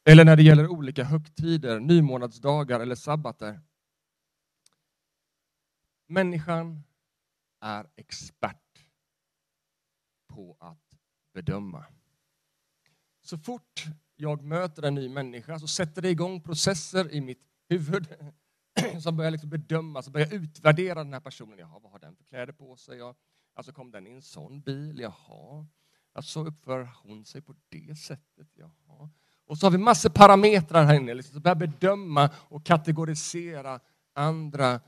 eller 0.05 0.25
när 0.25 0.35
det 0.35 0.43
gäller 0.43 0.67
olika 0.67 1.03
högtider, 1.03 1.79
nymånadsdagar 1.79 2.79
eller 2.79 2.95
sabbater. 2.95 3.61
Människan 6.07 6.83
är 7.61 7.89
expert 7.95 8.85
på 10.27 10.57
att 10.59 10.97
bedöma. 11.33 11.85
Så 13.21 13.37
fort 13.37 13.85
jag 14.15 14.43
möter 14.43 14.83
en 14.83 14.95
ny 14.95 15.09
människa 15.09 15.59
så 15.59 15.67
sätter 15.67 16.01
det 16.01 16.09
igång 16.09 16.41
processer 16.41 17.13
i 17.13 17.21
mitt 17.21 17.43
huvud 17.69 18.07
som 19.01 19.17
börjar 19.17 19.31
liksom 19.31 19.49
bedöma, 19.49 20.01
som 20.01 20.13
börjar 20.13 20.33
utvärdera 20.33 21.03
den 21.03 21.13
här 21.13 21.19
personen. 21.19 21.59
Jaha, 21.59 21.79
vad 21.79 21.91
har 21.91 21.99
den 21.99 22.15
för 22.15 22.23
kläder 22.23 22.53
på 22.53 22.75
sig? 22.75 22.97
Ja, 22.97 23.15
alltså 23.53 23.71
kom 23.71 23.91
den 23.91 24.07
i 24.07 24.11
en 24.11 24.21
sån 24.21 24.61
bil? 24.61 24.99
Jaha. 24.99 25.67
Alltså 26.13 26.45
uppför 26.45 26.89
hon 27.03 27.25
sig 27.25 27.41
på 27.41 27.55
det 27.69 27.95
sättet? 27.95 28.47
Jaha. 28.53 29.09
Och 29.45 29.57
så 29.57 29.65
har 29.65 29.71
vi 29.71 29.77
massor 29.77 30.09
parametrar 30.09 30.85
här 30.85 30.95
inne, 30.95 31.13
liksom, 31.13 31.33
som 31.33 31.41
börjar 31.41 31.55
bedöma 31.55 32.29
och 32.35 32.65
kategorisera 32.65 33.79
andra 34.13 34.81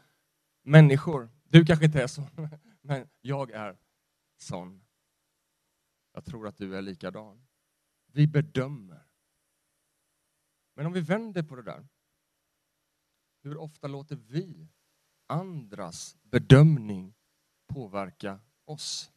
människor. 0.63 1.29
Du 1.43 1.65
kanske 1.65 1.85
inte 1.85 2.03
är 2.03 2.07
så, 2.07 2.27
men 2.81 3.07
jag 3.21 3.51
är 3.51 3.77
sån. 4.37 4.83
Jag 6.13 6.25
tror 6.25 6.47
att 6.47 6.57
du 6.57 6.77
är 6.77 6.81
likadan. 6.81 7.47
Vi 8.05 8.27
bedömer. 8.27 9.07
Men 10.75 10.85
om 10.85 10.93
vi 10.93 11.01
vänder 11.01 11.43
på 11.43 11.55
det 11.55 11.63
där 11.63 11.87
hur 13.43 13.57
ofta 13.57 13.87
låter 13.87 14.15
vi 14.15 14.67
andras 15.27 16.17
bedömning 16.23 17.13
påverka 17.67 18.39
oss? 18.65 19.11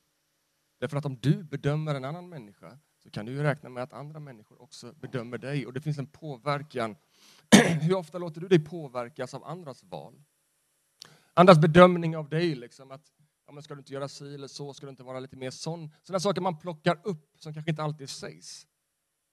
Därför 0.81 0.97
att 0.97 1.05
om 1.05 1.19
du 1.21 1.43
bedömer 1.43 1.95
en 1.95 2.05
annan 2.05 2.29
människa 2.29 2.79
så 2.99 3.11
kan 3.11 3.27
du 3.27 3.33
ju 3.33 3.43
räkna 3.43 3.69
med 3.69 3.83
att 3.83 3.93
andra 3.93 4.21
människor 4.21 4.63
också 4.63 4.93
bedömer 4.93 5.39
dig 5.39 5.67
och 5.67 5.73
det 5.73 5.81
finns 5.81 5.99
en 5.99 6.07
påverkan. 6.07 6.97
Hur 7.81 7.95
ofta 7.95 8.19
låter 8.19 8.41
du 8.41 8.49
dig 8.49 8.65
påverkas 8.65 9.35
av 9.35 9.45
andras 9.45 9.85
val? 9.85 10.23
Andras 11.35 11.59
bedömning 11.59 12.17
av 12.17 12.29
dig, 12.29 12.55
liksom 12.55 12.91
att 12.91 13.13
ja, 13.47 13.53
men 13.53 13.63
ska 13.63 13.75
du 13.75 13.81
inte 13.81 13.93
göra 13.93 14.09
si 14.09 14.35
eller 14.35 14.49
så, 14.49 14.75
ska 14.75 14.87
du 14.87 14.91
inte 14.91 15.03
vara 15.03 15.21
lite 15.21 15.37
mer 15.37 15.51
sån? 15.51 15.91
Sådana 16.03 16.21
saker 16.21 16.41
man 16.41 16.59
plockar 16.59 17.01
upp 17.05 17.31
som 17.39 17.55
kanske 17.55 17.71
inte 17.71 17.83
alltid 17.83 18.11
sägs. 18.11 18.67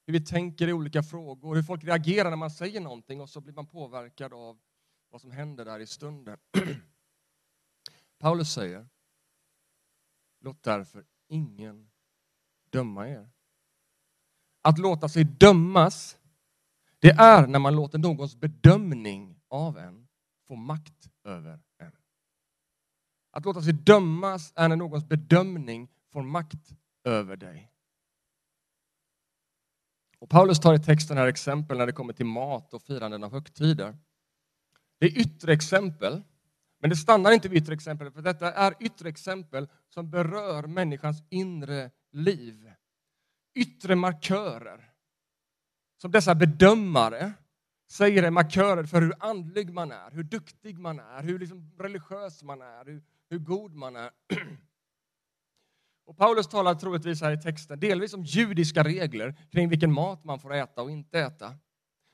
Hur 0.06 0.14
vi 0.14 0.26
tänker 0.26 0.68
i 0.68 0.74
olika 0.74 1.04
frågor, 1.04 1.56
hur 1.56 1.64
folk 1.64 1.84
reagerar 1.84 2.30
när 2.30 2.38
man 2.38 2.52
säger 2.52 2.82
någonting 2.82 3.22
och 3.22 3.30
så 3.30 3.42
blir 3.42 3.54
man 3.54 3.68
påverkad 3.68 4.34
av 4.34 4.60
vad 5.12 5.22
som 5.22 5.32
händer 5.32 5.66
där 5.66 5.80
i 5.80 5.88
stunden. 5.88 6.38
Paulus 8.20 8.54
säger, 8.54 8.88
låt 10.40 10.64
därför 10.64 11.06
ingen 11.28 11.90
döma 12.70 13.08
er. 13.08 13.30
Att 14.62 14.78
låta 14.78 15.10
sig 15.10 15.24
dömas, 15.24 16.18
det 17.00 17.10
är 17.10 17.48
när 17.48 17.60
man 17.60 17.76
låter 17.76 17.98
någons 17.98 18.36
bedömning 18.36 19.40
av 19.48 19.78
en 19.78 20.08
få 20.48 20.56
makt 20.56 21.10
över 21.24 21.60
en. 21.78 21.96
Att 23.32 23.46
låta 23.46 23.62
sig 23.62 23.74
dömas 23.74 24.54
är 24.56 24.70
när 24.70 24.76
någons 24.76 25.06
bedömning 25.06 25.90
får 26.12 26.24
makt 26.24 26.70
över 27.04 27.36
dig. 27.36 27.72
Och 30.20 30.30
Paulus 30.30 30.60
tar 30.60 30.74
i 30.74 30.80
texten 30.80 31.18
här 31.18 31.28
exempel 31.28 31.78
när 31.78 31.86
det 31.86 31.92
kommer 31.92 32.14
till 32.14 32.26
mat 32.26 32.74
och 32.74 32.82
firanden 32.82 33.24
av 33.24 33.32
högtider. 33.32 33.98
Det 35.02 35.08
är 35.08 35.20
yttre 35.20 35.54
exempel, 35.54 36.24
men 36.80 36.90
det 36.90 36.96
stannar 36.96 37.32
inte 37.32 37.50
vid 37.50 37.64
yttre 37.64 37.74
exempel, 37.74 38.12
för 38.12 38.22
detta 38.22 38.54
är 38.54 38.74
yttre 38.80 39.10
exempel 39.10 39.68
som 39.90 40.10
berör 40.10 40.64
människans 40.64 41.24
inre 41.30 41.92
liv. 42.12 42.72
Yttre 43.56 43.96
markörer, 43.96 44.92
som 46.02 46.12
dessa 46.12 46.36
bedömare 46.36 47.34
säger 47.92 48.24
är 48.24 48.32
markörer 48.32 48.84
för 48.84 49.02
hur 49.02 49.14
andlig 49.20 49.74
man 49.74 49.92
är, 49.92 50.12
hur 50.12 50.24
duktig 50.24 50.80
man 50.80 51.00
är, 51.00 51.24
hur 51.24 51.40
liksom 51.40 51.72
religiös 51.80 52.44
man 52.44 52.62
är, 52.62 52.86
hur, 52.86 53.04
hur 53.30 53.40
god 53.40 53.76
man 53.76 53.96
är. 53.96 54.12
Och 56.06 56.18
Paulus 56.18 56.48
talar 56.48 56.76
troligtvis 56.76 57.22
här 57.22 57.32
i 57.32 57.42
texten 57.42 57.80
delvis 57.80 58.14
om 58.14 58.24
judiska 58.24 58.84
regler 58.84 59.36
kring 59.52 59.70
vilken 59.70 59.94
mat 59.94 60.24
man 60.24 60.40
får 60.40 60.54
äta 60.54 60.82
och 60.82 60.92
inte 60.92 61.20
äta. 61.20 61.56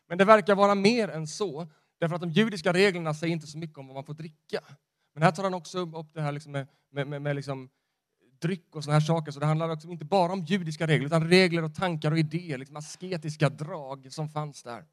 Men 0.08 0.18
det 0.18 0.26
verkar 0.26 0.56
vara 0.56 0.76
mer 0.76 1.08
än 1.08 1.28
så, 1.28 1.68
därför 2.00 2.16
att 2.16 2.22
de 2.22 2.30
judiska 2.30 2.74
reglerna 2.74 3.14
säger 3.14 3.34
inte 3.34 3.48
så 3.48 3.58
mycket 3.58 3.78
om 3.78 3.88
vad 3.88 3.96
man 3.96 4.04
får 4.04 4.14
dricka. 4.14 4.60
Men 5.14 5.24
här 5.24 5.32
tar 5.32 5.44
han 5.44 5.54
också 5.54 5.80
upp 5.80 6.14
det 6.14 6.22
här 6.22 6.32
liksom 6.32 6.52
med, 6.52 6.68
med, 6.92 7.08
med, 7.08 7.22
med 7.22 7.36
liksom 7.36 7.70
dryck 8.42 8.76
och 8.76 8.84
såna 8.84 8.94
här 8.94 9.02
saker, 9.02 9.32
så 9.32 9.40
det 9.40 9.46
handlar 9.46 9.70
också 9.70 9.88
inte 9.88 10.06
bara 10.06 10.34
om 10.34 10.46
judiska 10.46 10.88
regler, 10.88 11.06
utan 11.06 11.30
regler 11.30 11.64
och 11.64 11.76
tankar 11.76 12.12
och 12.12 12.20
idéer, 12.20 12.58
liksom 12.58 12.76
asketiska 12.76 13.50
drag 13.50 14.14
som 14.14 14.30
fanns 14.30 14.64
där. 14.64 14.86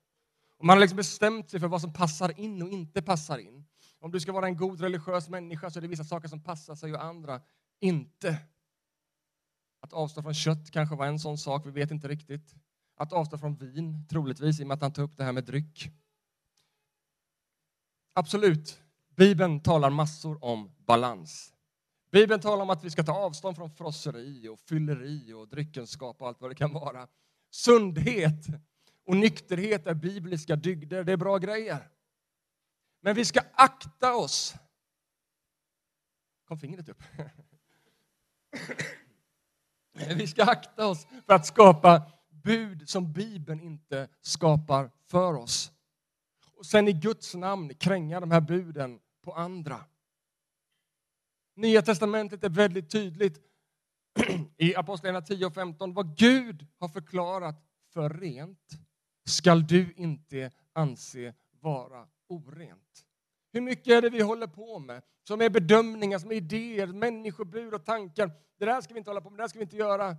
Och 0.58 0.64
man 0.64 0.76
har 0.76 0.80
liksom 0.80 0.96
bestämt 0.96 1.50
sig 1.50 1.60
för 1.60 1.68
vad 1.68 1.80
som 1.80 1.92
passar 1.92 2.40
in 2.40 2.62
och 2.62 2.68
inte 2.68 3.02
passar 3.02 3.38
in. 3.38 3.64
Om 4.00 4.10
du 4.10 4.20
ska 4.20 4.32
vara 4.32 4.46
en 4.46 4.56
god 4.56 4.80
religiös 4.80 5.28
människa 5.28 5.70
så 5.70 5.78
är 5.78 5.80
det 5.80 5.88
vissa 5.88 6.04
saker 6.04 6.28
som 6.28 6.42
passar 6.42 6.74
sig 6.74 6.94
och 6.94 7.04
andra 7.04 7.40
inte. 7.80 8.38
Att 9.80 9.92
avstå 9.92 10.22
från 10.22 10.34
kött 10.34 10.70
kanske 10.70 10.96
var 10.96 11.06
en 11.06 11.18
sån 11.18 11.38
sak, 11.38 11.66
vi 11.66 11.70
vet 11.70 11.90
inte 11.90 12.08
riktigt. 12.08 12.54
Att 12.96 13.12
avstå 13.12 13.38
från 13.38 13.56
vin, 13.56 14.06
troligtvis, 14.08 14.60
i 14.60 14.62
och 14.62 14.66
med 14.66 14.74
att 14.74 14.82
han 14.82 14.92
tar 14.92 15.02
upp 15.02 15.16
det 15.16 15.24
här 15.24 15.32
med 15.32 15.44
dryck. 15.44 15.90
Absolut, 18.16 18.82
Bibeln 19.16 19.60
talar 19.60 19.90
massor 19.90 20.44
om 20.44 20.70
balans. 20.78 21.54
Bibeln 22.10 22.40
talar 22.40 22.62
om 22.62 22.70
att 22.70 22.84
vi 22.84 22.90
ska 22.90 23.02
ta 23.02 23.12
avstånd 23.12 23.56
från 23.56 23.70
frosseri 23.70 24.48
och 24.48 24.60
fylleri 24.60 25.32
och 25.32 25.48
dryckenskap 25.48 26.20
och 26.20 26.28
allt 26.28 26.40
vad 26.40 26.50
det 26.50 26.54
kan 26.54 26.72
vara. 26.72 27.08
Sundhet 27.50 28.46
och 29.06 29.16
nykterhet 29.16 29.86
är 29.86 29.94
bibliska 29.94 30.56
dygder, 30.56 31.04
det 31.04 31.12
är 31.12 31.16
bra 31.16 31.38
grejer. 31.38 31.90
Men 33.00 33.14
vi 33.14 33.24
ska 33.24 33.40
akta 33.52 34.16
oss. 34.16 34.54
Kom 36.48 36.58
fingret 36.58 36.88
upp. 36.88 37.02
Vi 40.16 40.26
ska 40.26 40.44
akta 40.44 40.86
oss 40.86 41.06
för 41.26 41.34
att 41.34 41.46
skapa 41.46 42.02
bud 42.30 42.88
som 42.88 43.12
Bibeln 43.12 43.60
inte 43.60 44.08
skapar 44.20 44.90
för 45.06 45.34
oss. 45.34 45.73
Och 46.64 46.68
sen 46.68 46.88
i 46.88 46.92
Guds 46.92 47.34
namn 47.34 47.74
kränga 47.74 48.20
de 48.20 48.30
här 48.30 48.40
buden 48.40 49.00
på 49.24 49.32
andra. 49.32 49.84
Nya 51.56 51.82
testamentet 51.82 52.44
är 52.44 52.48
väldigt 52.48 52.90
tydligt 52.90 53.38
i 54.56 54.74
Apostlagärningarna 54.74 55.26
10 55.26 55.46
och 55.46 55.54
15. 55.54 55.94
Vad 55.94 56.16
Gud 56.16 56.66
har 56.78 56.88
förklarat 56.88 57.64
för 57.92 58.10
rent 58.10 58.70
skall 59.24 59.66
du 59.66 59.94
inte 59.96 60.50
anse 60.72 61.34
vara 61.60 62.08
orent. 62.28 63.06
Hur 63.52 63.60
mycket 63.60 63.92
är 63.92 64.02
det 64.02 64.10
vi 64.10 64.20
håller 64.22 64.46
på 64.46 64.78
med? 64.78 65.02
Som 65.28 65.40
är 65.40 65.50
bedömningar, 65.50 66.18
som 66.18 66.30
är 66.30 66.36
idéer, 66.36 66.86
människobur 66.86 67.74
och 67.74 67.84
tankar. 67.84 68.30
Det 68.58 68.64
där 68.64 68.80
ska 68.80 68.94
vi 68.94 68.98
inte 68.98 69.10
hålla 69.10 69.20
på 69.20 69.30
med, 69.30 69.38
det 69.38 69.42
där 69.42 69.48
ska 69.48 69.58
vi 69.58 69.64
inte 69.64 69.76
göra. 69.76 70.16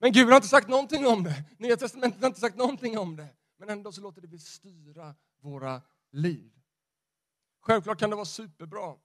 Men 0.00 0.12
Gud 0.12 0.28
har 0.28 0.36
inte 0.36 0.48
sagt 0.48 0.68
någonting 0.68 1.06
om 1.06 1.24
det. 1.24 1.44
Nya 1.58 1.76
testamentet 1.76 2.20
har 2.20 2.26
inte 2.26 2.40
sagt 2.40 2.56
någonting 2.56 2.98
om 2.98 3.16
det. 3.16 3.28
Men 3.58 3.68
ändå 3.68 3.92
så 3.92 4.00
låter 4.00 4.20
det 4.20 4.28
vi 4.28 4.38
styra 4.38 5.14
våra 5.40 5.82
liv. 6.10 6.52
Självklart 7.60 7.98
kan 7.98 8.10
det 8.10 8.16
vara 8.16 8.26
superbra 8.26 8.96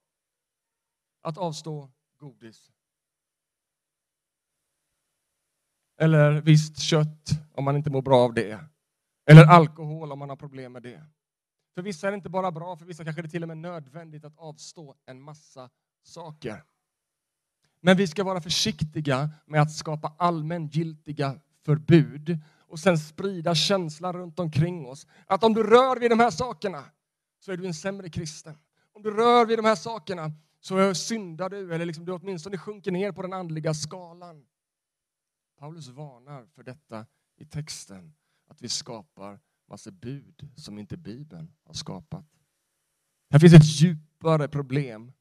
att 1.21 1.37
avstå 1.37 1.91
godis. 2.17 2.71
Eller 5.97 6.41
visst 6.41 6.79
kött 6.79 7.29
om 7.53 7.63
man 7.63 7.75
inte 7.75 7.89
mår 7.89 8.01
bra 8.01 8.19
av 8.19 8.33
det. 8.33 8.65
Eller 9.25 9.45
alkohol 9.45 10.11
om 10.11 10.19
man 10.19 10.29
har 10.29 10.35
problem 10.35 10.71
med 10.71 10.83
det. 10.83 11.05
För 11.75 11.81
vissa 11.81 12.07
är 12.07 12.11
det 12.11 12.15
inte 12.15 12.29
bara 12.29 12.51
bra, 12.51 12.77
för 12.77 12.85
vissa 12.85 13.03
kanske 13.03 13.21
det 13.21 13.27
är 13.27 13.29
till 13.29 13.43
och 13.43 13.47
med 13.47 13.57
nödvändigt 13.57 14.25
att 14.25 14.37
avstå 14.37 14.95
en 15.05 15.21
massa 15.21 15.69
saker. 16.03 16.63
Men 17.79 17.97
vi 17.97 18.07
ska 18.07 18.23
vara 18.23 18.41
försiktiga 18.41 19.29
med 19.45 19.61
att 19.61 19.71
skapa 19.71 20.15
allmängiltiga 20.17 21.39
förbud 21.65 22.39
och 22.73 22.79
sen 22.79 22.97
sprida 22.97 23.55
känslan 23.55 24.13
runt 24.13 24.39
omkring 24.39 24.87
oss 24.87 25.07
att 25.27 25.43
om 25.43 25.53
du 25.53 25.63
rör 25.63 25.99
vid 25.99 26.11
de 26.11 26.19
här 26.19 26.31
sakerna 26.31 26.85
så 27.39 27.51
är 27.51 27.57
du 27.57 27.67
en 27.67 27.73
sämre 27.73 28.09
kristen. 28.09 28.57
Om 28.93 29.03
du 29.03 29.11
rör 29.11 29.45
vid 29.45 29.57
de 29.57 29.65
här 29.65 29.75
sakerna 29.75 30.31
så 30.59 30.95
syndar 30.95 31.49
du 31.49 31.73
eller 31.73 31.85
liksom 31.85 32.05
du 32.05 32.11
åtminstone 32.11 32.57
sjunker 32.57 32.91
ner 32.91 33.11
på 33.11 33.21
den 33.21 33.33
andliga 33.33 33.73
skalan. 33.73 34.45
Paulus 35.59 35.87
varnar 35.87 36.45
för 36.45 36.63
detta 36.63 37.05
i 37.37 37.45
texten, 37.45 38.13
att 38.47 38.61
vi 38.61 38.69
skapar 38.69 39.39
massa 39.67 39.91
bud 39.91 40.49
som 40.55 40.79
inte 40.79 40.97
Bibeln 40.97 41.53
har 41.63 41.73
skapat. 41.73 42.25
Här 43.31 43.39
finns 43.39 43.53
ett 43.53 43.81
djupare 43.81 44.47
problem 44.47 45.11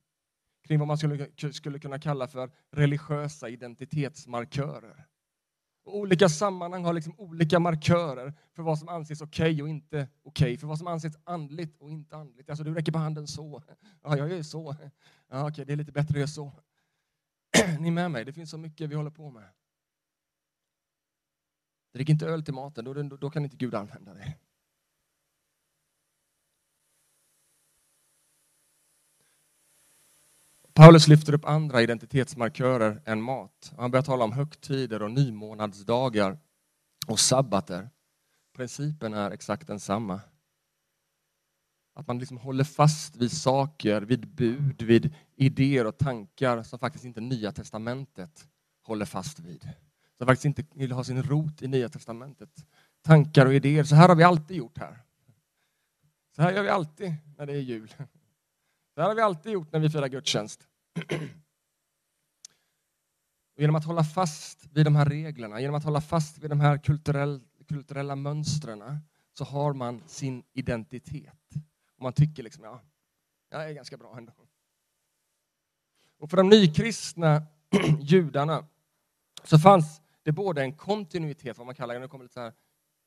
kring 0.62 0.78
vad 0.78 0.88
man 0.88 0.98
skulle, 0.98 1.52
skulle 1.52 1.78
kunna 1.78 1.98
kalla 1.98 2.28
för 2.28 2.50
religiösa 2.70 3.48
identitetsmarkörer. 3.48 5.06
Och 5.84 5.96
olika 5.96 6.28
sammanhang 6.28 6.84
har 6.84 6.92
liksom 6.92 7.14
olika 7.18 7.58
markörer 7.58 8.34
för 8.52 8.62
vad 8.62 8.78
som 8.78 8.88
anses 8.88 9.20
okej 9.20 9.52
okay 9.52 9.62
och 9.62 9.68
inte 9.68 10.08
okej, 10.22 10.44
okay, 10.44 10.56
för 10.56 10.66
vad 10.66 10.78
som 10.78 10.86
anses 10.86 11.16
andligt 11.24 11.80
och 11.80 11.90
inte 11.90 12.16
andligt. 12.16 12.50
Alltså 12.50 12.64
du 12.64 12.74
räcker 12.74 12.92
på 12.92 12.98
handen 12.98 13.26
så. 13.26 13.62
Ja, 14.02 14.16
jag 14.16 14.30
gör 14.30 14.42
så. 14.42 14.76
Ja, 15.28 15.40
okej, 15.40 15.50
okay, 15.50 15.64
det 15.64 15.72
är 15.72 15.76
lite 15.76 15.92
bättre 15.92 16.10
att 16.10 16.16
göra 16.16 16.26
så. 16.26 16.52
Ni 17.80 17.88
är 17.88 17.92
med 17.92 18.10
mig? 18.10 18.24
Det 18.24 18.32
finns 18.32 18.50
så 18.50 18.58
mycket 18.58 18.90
vi 18.90 18.94
håller 18.94 19.10
på 19.10 19.30
med. 19.30 19.48
Drick 21.94 22.08
inte 22.08 22.26
öl 22.26 22.44
till 22.44 22.54
maten, 22.54 22.84
då, 22.84 22.94
då, 22.94 23.16
då 23.16 23.30
kan 23.30 23.44
inte 23.44 23.56
Gud 23.56 23.74
använda 23.74 24.14
det. 24.14 24.34
Paulus 30.74 31.08
lyfter 31.08 31.34
upp 31.34 31.44
andra 31.44 31.82
identitetsmarkörer 31.82 33.02
än 33.04 33.22
mat. 33.22 33.72
Han 33.78 33.90
börjar 33.90 34.02
tala 34.02 34.24
om 34.24 34.32
högtider 34.32 35.02
och 35.02 35.10
nymånadsdagar 35.10 36.38
och 37.06 37.20
sabbater. 37.20 37.90
Principen 38.56 39.14
är 39.14 39.30
exakt 39.30 39.66
densamma. 39.66 40.20
Att 41.94 42.06
man 42.06 42.18
liksom 42.18 42.36
håller 42.36 42.64
fast 42.64 43.16
vid 43.16 43.32
saker, 43.32 44.02
vid 44.02 44.28
bud, 44.28 44.82
vid 44.82 45.14
idéer 45.36 45.86
och 45.86 45.98
tankar 45.98 46.62
som 46.62 46.78
faktiskt 46.78 47.04
inte 47.04 47.20
Nya 47.20 47.52
Testamentet 47.52 48.48
håller 48.82 49.04
fast 49.04 49.38
vid. 49.38 49.68
Som 50.18 50.26
faktiskt 50.26 50.44
inte 50.44 50.64
vill 50.74 50.92
ha 50.92 51.04
sin 51.04 51.22
rot 51.22 51.62
i 51.62 51.68
Nya 51.68 51.88
Testamentet. 51.88 52.66
Tankar 53.02 53.46
och 53.46 53.54
idéer. 53.54 53.84
Så 53.84 53.94
här 53.94 54.08
har 54.08 54.16
vi 54.16 54.22
alltid 54.22 54.56
gjort 54.56 54.78
här. 54.78 55.02
Så 56.36 56.42
här 56.42 56.52
gör 56.52 56.62
vi 56.62 56.68
alltid 56.68 57.14
när 57.36 57.46
det 57.46 57.52
är 57.52 57.60
jul. 57.60 57.94
Det 58.94 59.00
här 59.00 59.08
har 59.08 59.14
vi 59.14 59.22
alltid 59.22 59.52
gjort 59.52 59.72
när 59.72 59.80
vi 59.80 59.90
firar 59.90 60.08
gudstjänst. 60.08 60.68
Och 63.54 63.60
genom 63.60 63.76
att 63.76 63.84
hålla 63.84 64.04
fast 64.04 64.66
vid 64.72 64.86
de 64.86 64.96
här 64.96 65.04
reglerna, 65.04 65.60
genom 65.60 65.74
att 65.74 65.84
hålla 65.84 66.00
fast 66.00 66.38
vid 66.38 66.50
de 66.50 66.60
här 66.60 66.78
kulturell, 66.78 67.40
kulturella 67.68 68.16
mönstren 68.16 68.98
så 69.32 69.44
har 69.44 69.72
man 69.72 70.02
sin 70.06 70.44
identitet. 70.52 71.54
Och 71.96 72.02
man 72.02 72.12
tycker 72.12 72.42
liksom, 72.42 72.64
ja, 72.64 72.80
jag 73.50 73.70
är 73.70 73.72
ganska 73.72 73.96
bra 73.96 74.16
ändå. 74.16 74.32
Och 76.18 76.30
för 76.30 76.36
de 76.36 76.48
nykristna 76.48 77.46
judarna 78.00 78.66
så 79.44 79.58
fanns 79.58 80.00
det 80.22 80.32
både 80.32 80.62
en 80.62 80.76
kontinuitet, 80.76 81.58
vad 81.58 81.66
man 81.66 81.74
kallar 81.74 81.94
det, 81.94 82.00
nu 82.00 82.08
kommer 82.08 82.24
lite 82.24 82.34
så 82.34 82.40
här 82.40 82.52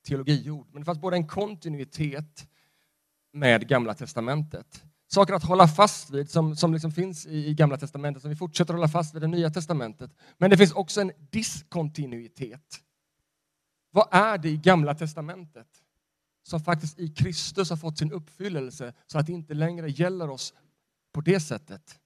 teologiord, 0.06 0.66
men 0.72 0.80
det 0.82 0.84
fanns 0.84 0.98
både 0.98 1.16
en 1.16 1.28
kontinuitet 1.28 2.48
med 3.32 3.68
Gamla 3.68 3.94
Testamentet 3.94 4.84
saker 5.06 5.34
att 5.34 5.44
hålla 5.44 5.68
fast 5.68 6.10
vid 6.10 6.30
som, 6.30 6.56
som 6.56 6.72
liksom 6.72 6.92
finns 6.92 7.26
i, 7.26 7.46
i 7.46 7.54
Gamla 7.54 7.76
Testamentet, 7.76 8.22
som 8.22 8.30
vi 8.30 8.36
fortsätter 8.36 8.74
hålla 8.74 8.88
fast 8.88 9.14
vid 9.14 9.24
i 9.24 9.28
Nya 9.28 9.50
Testamentet. 9.50 10.10
Men 10.38 10.50
det 10.50 10.56
finns 10.56 10.72
också 10.72 11.00
en 11.00 11.12
diskontinuitet. 11.30 12.82
Vad 13.90 14.08
är 14.10 14.38
det 14.38 14.48
i 14.48 14.56
Gamla 14.56 14.94
Testamentet 14.94 15.68
som 16.42 16.60
faktiskt 16.60 16.98
i 16.98 17.08
Kristus 17.08 17.70
har 17.70 17.76
fått 17.76 17.98
sin 17.98 18.12
uppfyllelse 18.12 18.94
så 19.06 19.18
att 19.18 19.26
det 19.26 19.32
inte 19.32 19.54
längre 19.54 19.90
gäller 19.90 20.30
oss 20.30 20.54
på 21.12 21.20
det 21.20 21.40
sättet? 21.40 22.00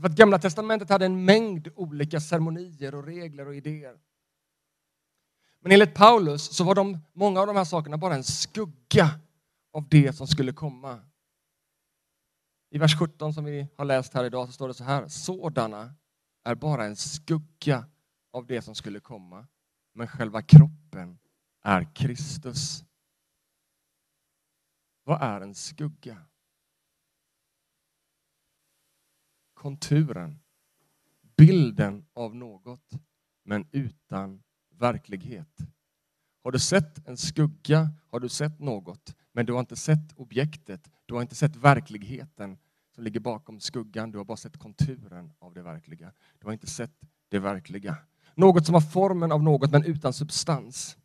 För 0.00 0.06
att 0.06 0.16
Gamla 0.16 0.38
Testamentet 0.38 0.90
hade 0.90 1.06
en 1.06 1.24
mängd 1.24 1.68
olika 1.76 2.20
ceremonier 2.20 2.94
och 2.94 3.04
regler 3.04 3.48
och 3.48 3.54
idéer. 3.54 3.96
Men 5.60 5.72
enligt 5.72 5.94
Paulus 5.94 6.56
så 6.56 6.64
var 6.64 6.74
de, 6.74 6.98
många 7.12 7.40
av 7.40 7.46
de 7.46 7.56
här 7.56 7.64
sakerna 7.64 7.98
bara 7.98 8.14
en 8.14 8.24
skugga 8.24 9.10
av 9.72 9.88
det 9.88 10.16
som 10.16 10.26
skulle 10.26 10.52
komma 10.52 11.00
i 12.76 12.78
vers 12.78 12.98
17 12.98 13.32
som 13.32 13.44
vi 13.44 13.68
har 13.76 13.84
läst 13.84 14.14
här 14.14 14.24
idag 14.24 14.46
så 14.46 14.52
står 14.52 14.68
det 14.68 14.74
så 14.74 14.84
här. 14.84 15.08
Sådana 15.08 15.94
är 16.44 16.54
bara 16.54 16.84
en 16.84 16.96
skugga 16.96 17.86
av 18.32 18.46
det 18.46 18.62
som 18.62 18.74
skulle 18.74 19.00
komma, 19.00 19.46
men 19.94 20.08
själva 20.08 20.42
kroppen 20.42 21.18
är 21.62 21.94
Kristus. 21.94 22.84
Vad 25.04 25.22
är 25.22 25.40
en 25.40 25.54
skugga? 25.54 26.22
Konturen, 29.54 30.38
bilden 31.36 32.06
av 32.12 32.34
något, 32.34 32.90
men 33.44 33.68
utan 33.72 34.42
verklighet. 34.70 35.58
Har 36.42 36.52
du 36.52 36.58
sett 36.58 37.08
en 37.08 37.16
skugga 37.16 37.90
har 38.10 38.20
du 38.20 38.28
sett 38.28 38.58
något, 38.58 39.16
men 39.32 39.46
du 39.46 39.52
har 39.52 39.60
inte 39.60 39.76
sett 39.76 40.12
objektet, 40.16 40.90
du 41.06 41.14
har 41.14 41.22
inte 41.22 41.34
sett 41.34 41.56
verkligheten 41.56 42.58
som 42.96 43.04
ligger 43.04 43.20
bakom 43.20 43.60
skuggan, 43.60 44.10
du 44.10 44.18
har 44.18 44.24
bara 44.24 44.36
sett 44.36 44.58
konturen 44.58 45.32
av 45.38 45.54
det 45.54 45.62
verkliga. 45.62 46.12
Du 46.38 46.46
har 46.46 46.52
inte 46.52 46.66
sett 46.66 46.92
det 47.28 47.38
verkliga. 47.38 47.96
Något 48.34 48.66
som 48.66 48.74
har 48.74 48.80
formen 48.80 49.32
av 49.32 49.42
något, 49.42 49.70
men 49.70 49.84
utan 49.84 50.12
substans. 50.12 50.96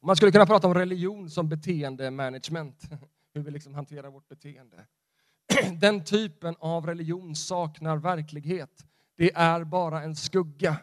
Man 0.00 0.16
skulle 0.16 0.32
kunna 0.32 0.46
prata 0.46 0.66
om 0.66 0.74
religion 0.74 1.30
som 1.30 1.48
beteendemanagement, 1.48 2.90
hur 3.34 3.42
vi 3.42 3.50
liksom 3.50 3.74
hanterar 3.74 4.10
vårt 4.10 4.28
beteende. 4.28 4.86
Den 5.80 6.04
typen 6.04 6.56
av 6.58 6.86
religion 6.86 7.36
saknar 7.36 7.96
verklighet. 7.96 8.86
Det 9.16 9.32
är 9.34 9.64
bara 9.64 10.02
en 10.02 10.16
skugga. 10.16 10.76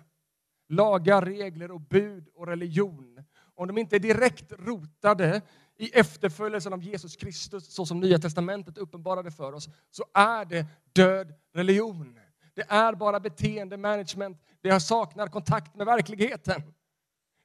Lagar, 0.69 1.21
regler 1.21 1.71
och 1.71 1.81
bud 1.81 2.27
och 2.35 2.47
religion, 2.47 3.23
om 3.59 3.67
de 3.67 3.77
inte 3.77 3.95
är 3.95 3.99
direkt 3.99 4.51
rotade 4.51 5.41
i 5.77 5.89
efterföljelsen 5.89 6.73
av 6.73 6.83
Jesus 6.83 7.15
Kristus, 7.15 7.73
så 7.73 7.85
som 7.85 7.99
Nya 7.99 8.19
Testamentet 8.19 8.77
uppenbarade 8.77 9.31
för 9.31 9.53
oss, 9.53 9.69
så 9.91 10.05
är 10.13 10.45
det 10.45 10.65
död 10.93 11.33
religion. 11.53 12.19
Det 12.53 12.65
är 12.69 12.95
bara 12.95 13.19
beteendemanagement. 13.19 14.37
Det 14.61 14.79
saknar 14.79 15.27
kontakt 15.27 15.75
med 15.75 15.85
verkligheten. 15.85 16.61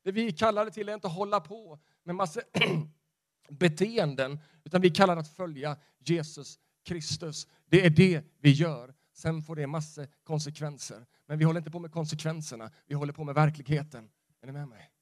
Det 0.04 0.12
vi 0.12 0.32
kallar 0.32 0.64
det 0.64 0.70
till 0.70 0.88
är 0.88 0.94
inte 0.94 1.06
att 1.06 1.14
hålla 1.14 1.40
på 1.40 1.78
med 2.04 2.14
massa 2.14 2.40
beteenden, 3.48 4.38
utan 4.64 4.80
vi 4.80 4.90
kallar 4.90 5.14
det 5.14 5.20
att 5.20 5.36
följa 5.36 5.76
Jesus 5.98 6.58
Kristus. 6.84 7.46
Det 7.68 7.86
är 7.86 7.90
det 7.90 8.22
vi 8.40 8.50
gör. 8.50 8.94
Sen 9.12 9.42
får 9.42 9.56
det 9.56 9.66
massor 9.66 10.08
konsekvenser. 10.24 11.06
Men 11.26 11.38
vi 11.38 11.44
håller 11.44 11.60
inte 11.60 11.70
på 11.70 11.78
med 11.78 11.92
konsekvenserna, 11.92 12.70
vi 12.86 12.94
håller 12.94 13.12
på 13.12 13.24
med 13.24 13.34
verkligheten. 13.34 14.10
Är 14.42 14.46
ni 14.46 14.52
med 14.52 14.68
mig? 14.68 14.93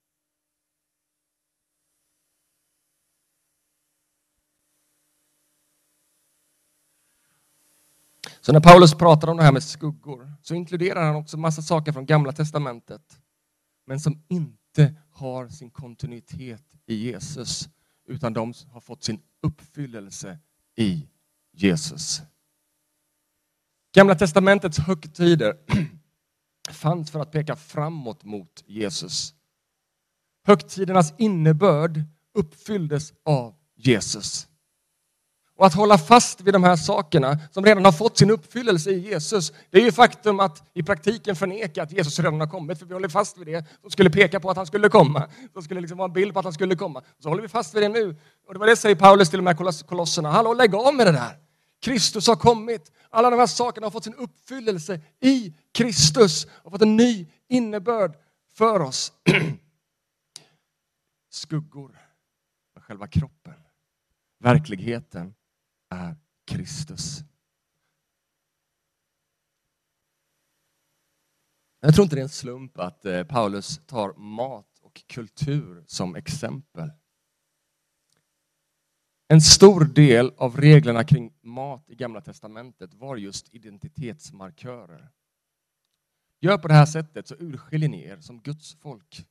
Så 8.45 8.53
när 8.53 8.61
Paulus 8.61 8.95
pratar 8.95 9.29
om 9.29 9.37
det 9.37 9.43
här 9.43 9.53
med 9.53 9.63
skuggor 9.63 10.33
så 10.43 10.55
inkluderar 10.55 11.07
han 11.07 11.17
också 11.17 11.37
massa 11.37 11.63
saker 11.63 11.93
från 11.93 12.07
Gamla 12.07 12.33
Testamentet 12.33 13.21
men 13.87 14.01
som 14.01 14.23
inte 14.29 14.95
har 15.11 15.49
sin 15.49 15.71
kontinuitet 15.71 16.65
i 16.87 16.95
Jesus 16.95 17.69
utan 18.09 18.33
de 18.33 18.55
har 18.71 18.81
fått 18.81 19.05
sin 19.05 19.21
uppfyllelse 19.43 20.39
i 20.77 21.09
Jesus. 21.53 22.23
Gamla 23.95 24.15
Testamentets 24.15 24.79
högtider 24.79 25.57
fanns 26.71 27.11
för 27.11 27.21
att 27.21 27.33
peka 27.33 27.57
framåt 27.57 28.25
mot 28.25 28.65
Jesus. 28.67 29.35
Högtidernas 30.45 31.15
innebörd 31.19 32.03
uppfylldes 32.35 33.13
av 33.25 33.55
Jesus. 33.75 34.49
Och 35.63 35.67
att 35.67 35.75
hålla 35.75 35.99
fast 35.99 36.41
vid 36.41 36.55
de 36.55 36.65
här 36.65 36.77
sakerna 36.77 37.39
som 37.51 37.65
redan 37.65 37.85
har 37.85 37.93
fått 37.93 38.19
sin 38.19 38.31
uppfyllelse 38.31 38.91
i 38.91 38.99
Jesus, 38.99 39.53
det 39.71 39.79
är 39.79 39.85
ju 39.85 39.93
faktum 39.93 40.41
att 40.41 40.71
i 40.75 40.83
praktiken 40.83 41.37
förneka 41.37 41.83
att 41.83 41.93
Jesus 41.93 42.19
redan 42.19 42.41
har 42.41 42.47
kommit, 42.47 42.79
för 42.79 42.87
vi 42.87 42.95
håller 42.95 43.09
fast 43.09 43.39
vid 43.39 43.47
det 43.47 43.65
som 43.81 43.91
skulle 43.91 44.11
peka 44.11 44.41
på 44.41 44.51
att 44.51 44.57
han 44.57 44.67
skulle 44.67 44.89
komma. 44.89 45.29
Som 45.53 45.63
skulle 45.63 45.81
liksom 45.81 45.99
vara 45.99 46.09
en 46.09 46.13
bild 46.13 46.33
på 46.33 46.39
att 46.39 46.45
han 46.45 46.53
skulle 46.53 46.77
komma. 46.77 47.03
Så 47.19 47.29
håller 47.29 47.43
vi 47.43 47.49
fast 47.49 47.75
vid 47.75 47.83
det 47.83 47.89
nu. 47.89 48.17
Och 48.47 48.55
det 48.55 48.61
var 48.61 48.67
det 48.67 48.77
säger 48.77 48.97
Paulus 48.97 49.31
till 49.31 49.39
de 49.39 49.47
här 49.47 49.87
kolosserna. 49.87 50.31
Hallå, 50.31 50.55
lägg 50.55 50.75
av 50.75 50.95
med 50.95 51.07
det 51.07 51.13
där! 51.13 51.39
Kristus 51.83 52.27
har 52.27 52.37
kommit. 52.37 52.93
Alla 53.11 53.31
de 53.31 53.39
här 53.39 53.47
sakerna 53.47 53.87
har 53.87 53.91
fått 53.91 54.05
sin 54.05 54.15
uppfyllelse 54.15 55.01
i 55.21 55.55
Kristus 55.75 56.47
och 56.63 56.73
fått 56.73 56.83
en 56.83 56.97
ny 56.97 57.27
innebörd 57.49 58.17
för 58.55 58.81
oss. 58.81 59.13
Skuggor 61.31 61.99
själva 62.81 63.07
kroppen. 63.07 63.55
Verkligheten 64.39 65.35
är 65.93 66.17
Kristus. 66.47 67.25
Jag 71.81 71.95
tror 71.95 72.05
inte 72.05 72.17
det 72.17 72.21
är 72.21 72.25
en 72.25 72.29
slump 72.29 72.79
att 72.79 73.05
eh, 73.05 73.25
Paulus 73.25 73.81
tar 73.87 74.15
mat 74.15 74.79
och 74.81 75.03
kultur 75.07 75.85
som 75.87 76.17
exempel. 76.17 76.91
En 79.29 79.41
stor 79.41 79.85
del 79.85 80.33
av 80.37 80.57
reglerna 80.57 81.05
kring 81.05 81.33
mat 81.43 81.91
i 81.91 81.95
Gamla 81.95 82.21
testamentet 82.21 82.95
var 82.95 83.17
just 83.17 83.55
identitetsmarkörer. 83.55 85.11
Gör 86.41 86.59
på 86.59 86.69
det 86.69 86.75
här 86.75 86.87
sättet 86.87 87.29
så 87.29 87.35
urskiljer 87.35 87.89
ni 87.89 88.05
er 88.05 88.21
som 88.21 88.41
Guds 88.41 88.75
folk. 88.75 89.27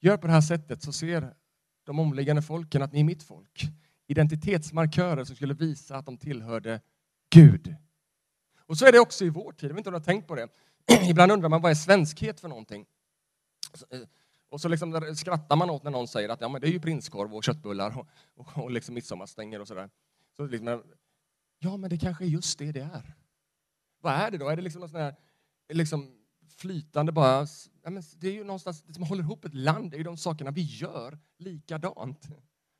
Gör 0.00 0.16
på 0.16 0.26
det 0.26 0.32
här 0.32 0.40
sättet 0.40 0.82
så 0.82 0.92
ser 0.92 1.34
de 1.84 1.98
omliggande 1.98 2.42
folken 2.42 2.82
att 2.82 2.92
ni 2.92 3.00
är 3.00 3.04
mitt 3.04 3.22
folk 3.22 3.64
identitetsmarkörer 4.06 5.24
som 5.24 5.36
skulle 5.36 5.54
visa 5.54 5.96
att 5.96 6.06
de 6.06 6.18
tillhörde 6.18 6.80
Gud. 7.30 7.74
Och 8.66 8.78
så 8.78 8.86
är 8.86 8.92
det 8.92 9.00
också 9.00 9.24
i 9.24 9.28
vår 9.28 9.52
tid, 9.52 9.70
jag 9.70 9.74
vet 9.74 9.78
inte 9.78 9.90
om 9.90 9.92
du 9.92 9.98
har 9.98 10.04
tänkt 10.04 10.28
på 10.28 10.34
det. 10.34 10.48
Ibland 11.10 11.32
undrar 11.32 11.48
man 11.48 11.62
vad 11.62 11.70
är 11.70 11.74
svenskhet 11.74 12.40
för 12.40 12.48
någonting? 12.48 12.86
Eh, 13.90 14.00
och 14.48 14.60
så 14.60 14.68
liksom 14.68 15.14
skrattar 15.16 15.56
man 15.56 15.70
åt 15.70 15.82
när 15.82 15.90
någon 15.90 16.08
säger 16.08 16.28
att 16.28 16.40
ja, 16.40 16.48
men 16.48 16.60
det 16.60 16.68
är 16.68 16.72
ju 16.72 16.80
prinskorv 16.80 17.34
och 17.34 17.44
köttbullar 17.44 17.98
och, 17.98 18.08
och, 18.34 18.64
och 18.64 18.70
liksom 18.70 18.94
midsommarstänger 18.94 19.60
och 19.60 19.68
sådär. 19.68 19.90
Så 20.36 20.46
liksom, 20.46 20.82
ja, 21.58 21.76
men 21.76 21.90
det 21.90 21.98
kanske 21.98 22.24
är 22.24 22.28
just 22.28 22.58
det 22.58 22.72
det 22.72 22.80
är. 22.80 23.14
Vad 24.00 24.12
är 24.12 24.30
det 24.30 24.38
då? 24.38 24.48
Är 24.48 24.56
det 24.56 24.62
liksom 24.62 24.80
någon 24.80 24.90
sån 24.90 25.00
här 25.00 25.16
liksom 25.68 26.24
flytande 26.48 27.12
bara... 27.12 27.46
Ja, 27.82 27.90
men 27.90 28.02
det 28.16 28.28
är 28.28 28.32
ju 28.32 28.44
någonstans, 28.44 28.82
det 28.82 28.94
som 28.94 29.02
håller 29.02 29.22
ihop 29.22 29.44
ett 29.44 29.54
land 29.54 29.90
det 29.90 29.96
är 29.96 29.98
ju 29.98 30.04
de 30.04 30.16
sakerna 30.16 30.50
vi 30.50 30.62
gör 30.62 31.18
likadant. 31.38 32.28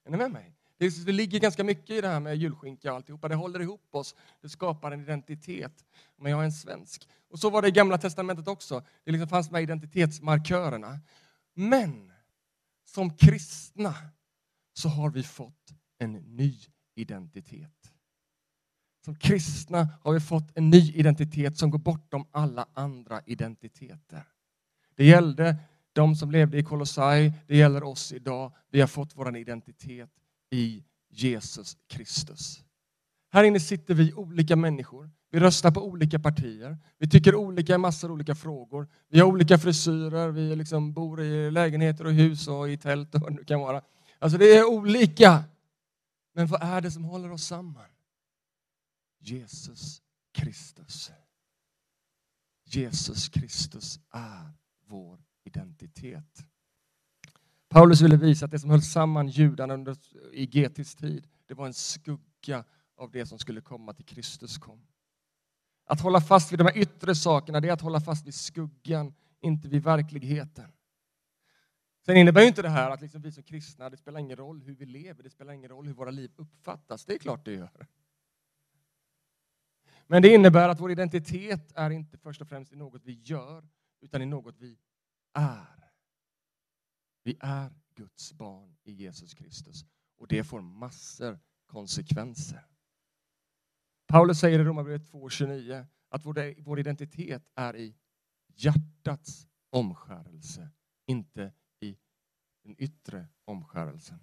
Är 0.04 0.10
ni 0.10 0.16
med 0.16 0.30
mig? 0.30 0.56
Det, 0.85 1.07
det 1.07 1.12
ligger 1.12 1.40
ganska 1.40 1.64
mycket 1.64 1.90
i 1.90 2.01
det 2.01 2.09
här 2.09 2.20
med 2.20 2.37
julskinka 2.37 2.90
och 2.90 2.97
alltihopa. 2.97 3.29
Det 3.29 3.35
håller 3.35 3.61
ihop 3.61 3.88
oss. 3.90 4.14
Det 4.40 4.49
skapar 4.49 4.92
en 4.92 5.01
identitet. 5.01 5.85
Men 6.16 6.33
jag 6.33 6.40
är 6.40 6.44
en 6.44 6.53
svensk. 6.53 7.09
Och 7.31 7.38
så 7.38 7.51
var 7.51 7.62
det 7.62 7.68
i 7.68 7.70
Gamla 7.70 7.99
Testamentet 7.99 8.49
också. 8.49 8.85
Det 9.05 9.12
liksom 9.12 9.29
fanns 9.29 9.51
med 9.51 9.62
identitetsmarkörerna. 9.62 11.01
Men 11.55 12.12
som 12.85 13.16
kristna 13.16 13.94
så 14.73 14.88
har 14.88 15.11
vi 15.11 15.23
fått 15.23 15.75
en 15.99 16.12
ny 16.12 16.55
identitet. 16.94 17.92
Som 19.05 19.14
kristna 19.14 19.88
har 20.03 20.12
vi 20.12 20.20
fått 20.20 20.57
en 20.57 20.70
ny 20.70 20.92
identitet 20.92 21.59
som 21.59 21.70
går 21.70 21.79
bortom 21.79 22.27
alla 22.31 22.66
andra 22.73 23.20
identiteter. 23.27 24.23
Det 24.94 25.05
gällde 25.05 25.57
de 25.92 26.16
som 26.16 26.31
levde 26.31 26.59
i 26.59 26.62
Kolossai, 26.62 27.33
det 27.47 27.57
gäller 27.57 27.83
oss 27.85 28.12
idag. 28.12 28.53
Vi 28.70 28.81
har 28.81 28.88
fått 28.88 29.16
vår 29.16 29.37
identitet 29.37 30.11
i 30.50 30.85
Jesus 31.11 31.76
Kristus. 31.87 32.64
Här 33.30 33.44
inne 33.44 33.61
sitter 33.61 33.94
vi 33.94 34.12
olika 34.12 34.57
människor. 34.57 35.11
Vi 35.30 35.40
röstar 35.40 35.70
på 35.70 35.87
olika 35.87 36.18
partier. 36.18 36.78
Vi 36.98 37.09
tycker 37.09 37.35
olika 37.35 37.74
i 37.74 37.78
massor 37.78 38.09
av 38.09 38.14
olika 38.14 38.35
frågor. 38.35 38.88
Vi 39.09 39.20
har 39.20 39.26
olika 39.26 39.59
frisyrer, 39.59 40.28
vi 40.28 40.57
liksom 40.57 40.92
bor 40.92 41.20
i 41.20 41.50
lägenheter 41.50 42.07
och 42.07 42.12
hus 42.12 42.48
och 42.48 42.70
i 42.70 42.76
tält 42.76 43.14
och 43.14 43.20
vad 43.20 43.37
det 43.37 43.44
kan 43.44 43.61
vara. 43.61 43.83
Alltså 44.18 44.38
det 44.38 44.57
är 44.57 44.64
olika. 44.64 45.44
Men 46.35 46.46
vad 46.46 46.62
är 46.62 46.80
det 46.80 46.90
som 46.90 47.04
håller 47.04 47.33
oss 47.33 47.44
samman? 47.44 47.90
Jesus 49.18 50.02
Kristus. 50.33 51.11
Jesus 52.64 53.28
Kristus 53.28 54.00
är 54.11 54.52
vår 54.87 55.18
identitet. 55.44 56.46
Paulus 57.74 58.00
ville 58.00 58.16
visa 58.16 58.44
att 58.44 58.50
det 58.50 58.58
som 58.58 58.70
höll 58.70 58.82
samman 58.82 59.28
judarna 59.28 59.74
under, 59.74 59.96
i 60.32 60.58
Getis 60.58 60.94
tid, 60.94 61.26
det 61.46 61.54
var 61.54 61.66
en 61.66 61.74
skugga 61.74 62.64
av 62.96 63.10
det 63.10 63.26
som 63.26 63.38
skulle 63.38 63.60
komma 63.60 63.92
till 63.92 64.04
Kristus 64.04 64.58
kom. 64.58 64.87
Att 65.87 66.00
hålla 66.00 66.20
fast 66.20 66.52
vid 66.52 66.58
de 66.58 66.64
här 66.64 66.78
yttre 66.78 67.14
sakerna, 67.14 67.60
det 67.60 67.68
är 67.68 67.72
att 67.72 67.80
hålla 67.80 68.00
fast 68.00 68.26
vid 68.26 68.34
skuggan, 68.34 69.14
inte 69.40 69.68
vid 69.68 69.82
verkligheten. 69.82 70.72
Sen 72.06 72.16
innebär 72.16 72.40
ju 72.40 72.46
inte 72.46 72.62
det 72.62 72.68
här 72.68 72.90
att 72.90 73.00
liksom 73.00 73.22
vi 73.22 73.32
som 73.32 73.42
kristna, 73.42 73.90
det 73.90 73.96
spelar 73.96 74.20
ingen 74.20 74.37
roll 74.37 74.62
hur 74.62 74.74
vi 74.74 74.87
lever, 74.87 75.22
det 75.22 75.30
spelar 75.30 75.52
ingen 75.52 75.70
roll 75.70 75.87
hur 75.87 75.94
våra 75.94 76.10
liv 76.10 76.30
uppfattas. 76.37 77.04
Det 77.04 77.14
är 77.14 77.18
klart 77.18 77.44
det 77.44 77.52
gör. 77.52 77.87
Men 80.06 80.22
det 80.22 80.34
innebär 80.34 80.68
att 80.68 80.80
vår 80.80 80.90
identitet 80.90 81.72
är 81.74 81.90
inte 81.90 82.18
först 82.18 82.40
och 82.40 82.48
främst 82.48 82.72
i 82.72 82.76
något 82.76 83.04
vi 83.04 83.20
gör, 83.24 83.68
utan 84.00 84.22
i 84.22 84.26
något 84.26 84.54
vi 84.58 84.78
är. 85.32 85.84
Vi 87.24 87.37
är 87.40 87.72
Guds 87.94 88.32
barn 88.32 88.76
i 88.84 88.92
Jesus 88.92 89.34
Kristus 89.34 89.84
och 90.16 90.28
det 90.28 90.44
får 90.44 90.60
massor 90.60 91.38
konsekvenser. 91.66 92.66
Paulus 94.06 94.40
säger 94.40 94.58
i 94.58 94.64
Romarbrevet 94.64 95.10
2.29 95.10 95.87
att 96.08 96.24
vår, 96.24 96.62
vår 96.62 96.80
identitet 96.80 97.42
är 97.54 97.76
i 97.76 97.96
hjärtats 98.54 99.48
omskärelse, 99.70 100.70
inte 101.06 101.52
i 101.80 101.96
den 102.64 102.76
yttre 102.78 103.26
omskärelsen. 103.44 104.18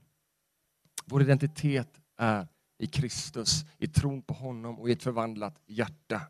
Vår 1.05 1.21
identitet 1.21 2.01
är 2.17 2.47
i 2.77 2.87
Kristus, 2.87 3.65
i 3.77 3.87
tron 3.87 4.21
på 4.21 4.33
honom 4.33 4.79
och 4.79 4.89
i 4.89 4.91
ett 4.91 5.03
förvandlat 5.03 5.61
hjärta. 5.65 6.21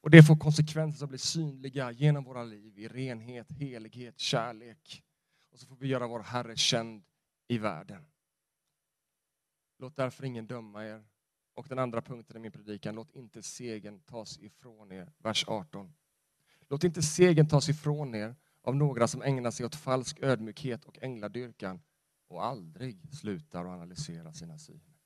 Och 0.00 0.10
Det 0.10 0.22
får 0.22 0.36
konsekvenser 0.36 0.98
som 0.98 1.08
blir 1.08 1.18
synliga 1.18 1.90
genom 1.90 2.24
våra 2.24 2.44
liv 2.44 2.78
i 2.78 2.88
renhet, 2.88 3.52
helighet, 3.52 4.18
kärlek. 4.18 5.05
Och 5.56 5.60
så 5.60 5.66
får 5.66 5.76
vi 5.76 5.88
göra 5.88 6.06
vår 6.06 6.20
Herre 6.20 6.56
känd 6.56 7.02
i 7.48 7.58
världen. 7.58 8.06
Låt 9.78 9.96
därför 9.96 10.24
ingen 10.24 10.46
döma 10.46 10.86
er. 10.86 11.04
Och 11.54 11.66
den 11.68 11.78
andra 11.78 12.02
punkten 12.02 12.36
i 12.36 12.40
min 12.40 12.52
predikan, 12.52 12.94
låt 12.94 13.16
inte 13.16 13.42
segern 13.42 14.00
tas 14.00 14.38
ifrån 14.38 14.92
er. 14.92 15.12
Vers 15.18 15.44
18. 15.48 15.94
Låt 16.68 16.84
inte 16.84 17.02
segern 17.02 17.48
tas 17.48 17.68
ifrån 17.68 18.14
er 18.14 18.36
av 18.62 18.76
några 18.76 19.08
som 19.08 19.22
ägnar 19.22 19.50
sig 19.50 19.66
åt 19.66 19.74
falsk 19.74 20.18
ödmjukhet 20.22 20.84
och 20.84 20.98
ängladyrkan 21.02 21.80
och 22.28 22.44
aldrig 22.44 23.14
slutar 23.14 23.64
att 23.64 23.70
analysera 23.70 24.32
sina 24.32 24.58
syner. 24.58 24.96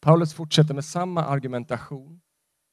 Paulus 0.00 0.34
fortsätter 0.34 0.74
med 0.74 0.84
samma 0.84 1.24
argumentation 1.24 2.20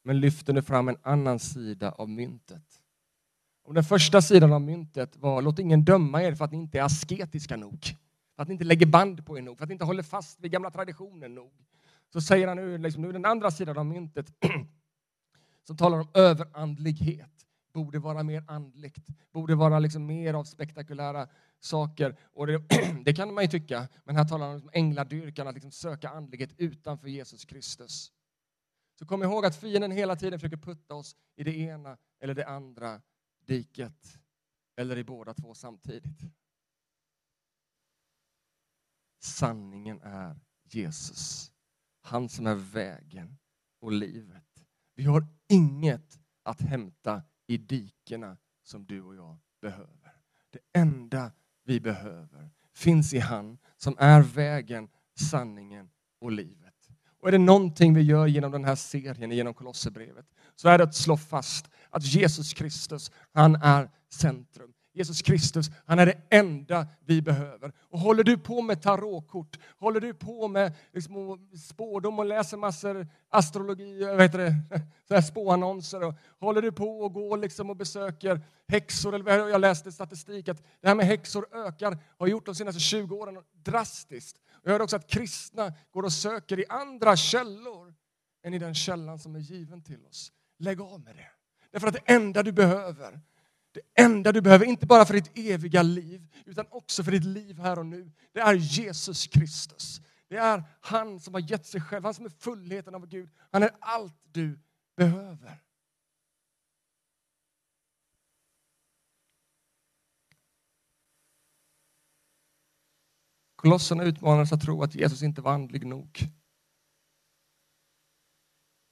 men 0.03 0.19
lyfter 0.19 0.53
nu 0.53 0.61
fram 0.61 0.87
en 0.87 0.97
annan 1.01 1.39
sida 1.39 1.91
av 1.91 2.09
myntet. 2.09 2.84
Om 3.67 3.73
den 3.73 3.83
första 3.83 4.21
sidan 4.21 4.53
av 4.53 4.61
myntet 4.61 5.17
var 5.17 5.41
låt 5.41 5.59
ingen 5.59 5.85
döma 5.85 6.23
er 6.23 6.35
för 6.35 6.45
att 6.45 6.51
ni 6.51 6.57
inte 6.57 6.79
är 6.79 6.83
asketiska 6.83 7.55
nog, 7.55 7.85
för 8.35 8.41
att 8.41 8.47
ni 8.47 8.51
inte 8.51 8.65
lägger 8.65 8.85
band 8.85 9.25
på 9.25 9.37
er 9.37 9.41
nog, 9.41 9.57
för 9.57 9.63
att 9.63 9.69
ni 9.69 9.73
inte 9.73 9.85
håller 9.85 10.03
fast 10.03 10.39
vid 10.39 10.51
gamla 10.51 10.71
traditioner 10.71 11.29
nog. 11.29 11.51
Så 12.13 12.21
säger 12.21 12.47
han 12.47 12.57
nu, 12.57 12.77
liksom, 12.77 13.01
nu 13.01 13.11
den 13.11 13.25
andra 13.25 13.51
sidan 13.51 13.77
av 13.77 13.85
myntet 13.85 14.33
som 15.67 15.77
talar 15.77 15.99
om 15.99 16.07
överandlighet 16.13 17.45
borde 17.73 17.99
vara 17.99 18.23
mer 18.23 18.43
andligt, 18.47 19.07
borde 19.31 19.55
vara 19.55 19.79
liksom 19.79 20.05
mer 20.05 20.33
av 20.33 20.43
spektakulära 20.43 21.27
saker. 21.59 22.15
Och 22.33 22.47
det, 22.47 22.63
det 23.05 23.13
kan 23.13 23.33
man 23.33 23.43
ju 23.43 23.49
tycka, 23.49 23.87
men 24.03 24.15
här 24.15 24.25
talar 24.25 24.45
han 24.45 24.55
om 24.55 24.55
liksom, 24.55 24.71
ängladyrkan, 24.73 25.47
att 25.47 25.53
liksom 25.53 25.71
söka 25.71 26.09
andlighet 26.09 26.49
utanför 26.57 27.07
Jesus 27.07 27.45
Kristus. 27.45 28.11
Så 28.99 29.05
kom 29.05 29.23
ihåg 29.23 29.45
att 29.45 29.55
fienden 29.55 29.91
hela 29.91 30.15
tiden 30.15 30.39
försöker 30.39 30.57
putta 30.57 30.95
oss 30.95 31.15
i 31.35 31.43
det 31.43 31.57
ena 31.57 31.97
eller 32.19 32.33
det 32.33 32.47
andra 32.47 33.01
diket, 33.45 34.19
eller 34.75 34.97
i 34.97 35.03
båda 35.03 35.33
två 35.33 35.53
samtidigt. 35.53 36.21
Sanningen 39.19 40.01
är 40.01 40.39
Jesus, 40.63 41.51
han 42.01 42.29
som 42.29 42.47
är 42.47 42.55
vägen 42.55 43.37
och 43.79 43.91
livet. 43.91 44.65
Vi 44.95 45.03
har 45.03 45.27
inget 45.47 46.19
att 46.43 46.61
hämta 46.61 47.23
i 47.47 47.57
dikena 47.57 48.37
som 48.63 48.85
du 48.85 49.01
och 49.01 49.15
jag 49.15 49.37
behöver. 49.61 50.21
Det 50.49 50.59
enda 50.73 51.31
vi 51.63 51.79
behöver 51.79 52.51
finns 52.73 53.13
i 53.13 53.19
han 53.19 53.57
som 53.77 53.95
är 53.99 54.21
vägen, 54.21 54.89
sanningen 55.15 55.89
och 56.19 56.31
livet. 56.31 56.89
Och 57.19 57.27
är 57.27 57.31
det 57.31 57.37
någonting 57.37 57.93
vi 57.93 58.01
gör 58.01 58.27
genom 58.27 58.51
den 58.51 58.65
här 58.65 58.75
serien, 58.75 59.31
genom 59.31 59.53
Kolosserbrevet, 59.53 60.25
så 60.55 60.69
är 60.69 60.77
det 60.77 60.83
att 60.83 60.95
slå 60.95 61.17
fast 61.17 61.69
att 61.95 62.03
Jesus 62.05 62.53
Kristus, 62.53 63.11
han 63.33 63.55
är 63.55 63.89
centrum. 64.09 64.71
Jesus 64.93 65.21
Kristus, 65.21 65.65
han 65.85 65.99
är 65.99 66.05
det 66.05 66.21
enda 66.29 66.87
vi 67.05 67.21
behöver. 67.21 67.71
Och 67.79 67.99
håller 67.99 68.23
du 68.23 68.37
på 68.37 68.61
med 68.61 68.81
tarotkort, 68.81 69.59
håller 69.77 69.99
du 69.99 70.13
på 70.13 70.47
med 70.47 70.73
liksom 70.93 71.49
spårdom 71.69 72.19
och 72.19 72.25
läser 72.25 72.57
massor 72.57 73.07
astrologi, 73.29 74.03
vad 74.03 74.21
heter 74.21 74.37
det, 74.37 74.55
så 75.07 75.13
här 75.13 75.21
spåannonser, 75.21 76.03
och 76.03 76.13
håller 76.39 76.61
du 76.61 76.71
på 76.71 76.99
och 76.99 77.13
går 77.13 77.37
liksom 77.37 77.69
och 77.69 77.75
besöker 77.75 78.41
häxor, 78.67 79.15
eller 79.15 79.47
jag 79.47 79.61
läste 79.61 79.91
statistik 79.91 80.49
att 80.49 80.63
det 80.81 80.87
här 80.87 80.95
med 80.95 81.05
häxor 81.05 81.47
ökar, 81.55 81.97
har 82.17 82.27
gjort 82.27 82.45
de 82.45 82.55
senaste 82.55 82.79
20 82.79 83.15
åren 83.15 83.43
drastiskt. 83.65 84.37
Jag 84.63 84.71
hörde 84.71 84.83
också 84.83 84.95
att 84.95 85.07
kristna 85.07 85.73
går 85.91 86.03
och 86.03 86.13
söker 86.13 86.59
i 86.59 86.65
andra 86.69 87.15
källor 87.15 87.93
än 88.43 88.53
i 88.53 88.59
den 88.59 88.75
källan 88.75 89.19
som 89.19 89.35
är 89.35 89.39
given 89.39 89.83
till 89.83 90.05
oss. 90.05 90.31
Lägg 90.59 90.81
av 90.81 90.99
med 90.99 91.15
det. 91.15 91.34
Därför 91.75 91.87
att 91.87 91.93
det 91.93 92.13
enda 92.13 92.43
du 92.43 92.51
behöver 92.51 93.21
det 93.75 94.03
enda 94.03 94.31
du 94.31 94.41
behöver, 94.41 94.65
inte 94.65 94.85
bara 94.85 95.05
för 95.05 95.13
ditt 95.13 95.37
eviga 95.37 95.81
liv, 95.81 96.27
utan 96.45 96.65
också 96.69 97.03
för 97.03 97.11
ditt 97.11 97.23
liv 97.23 97.59
här 97.59 97.79
och 97.79 97.85
nu, 97.85 98.11
det 98.31 98.39
är 98.39 98.53
Jesus 98.53 99.27
Kristus. 99.27 100.01
Det 100.27 100.37
är 100.37 100.63
han 100.81 101.19
som 101.19 101.33
har 101.33 101.41
gett 101.51 101.65
sig 101.65 101.81
själv, 101.81 102.03
han 102.03 102.13
som 102.13 102.25
är 102.25 102.29
fullheten 102.29 102.95
av 102.95 103.07
Gud. 103.07 103.29
Han 103.51 103.63
är 103.63 103.71
allt 103.79 104.19
du 104.31 104.59
behöver. 104.97 105.63
Kolosserna 113.55 114.03
utmanades 114.03 114.51
att 114.51 114.61
tro 114.61 114.83
att 114.83 114.95
Jesus 114.95 115.23
inte 115.23 115.41
var 115.41 115.53
andlig 115.53 115.85
nog. 115.85 116.19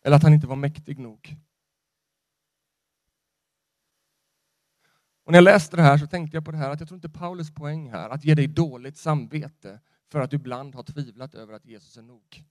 Eller 0.05 0.15
att 0.15 0.23
han 0.23 0.33
inte 0.33 0.47
var 0.47 0.55
mäktig 0.55 0.99
nog. 0.99 1.37
Och 5.23 5.31
när 5.31 5.37
jag 5.37 5.43
läste 5.43 5.75
det 5.75 5.81
här 5.81 5.97
så 5.97 6.07
tänkte 6.07 6.37
jag 6.37 6.45
på 6.45 6.51
det 6.51 6.57
här 6.57 6.69
att 6.69 6.79
jag 6.79 6.89
tror 6.89 6.97
inte 6.97 7.09
Paulus 7.09 7.51
poäng 7.51 7.91
här 7.91 8.09
att 8.09 8.23
ge 8.23 8.35
dig 8.35 8.47
dåligt 8.47 8.97
samvete 8.97 9.79
för 10.11 10.19
att 10.19 10.31
du 10.31 10.35
ibland 10.35 10.75
har 10.75 10.83
tvivlat 10.83 11.35
över 11.35 11.53
att 11.53 11.65
Jesus 11.65 11.97
är 11.97 12.01
nog. 12.01 12.43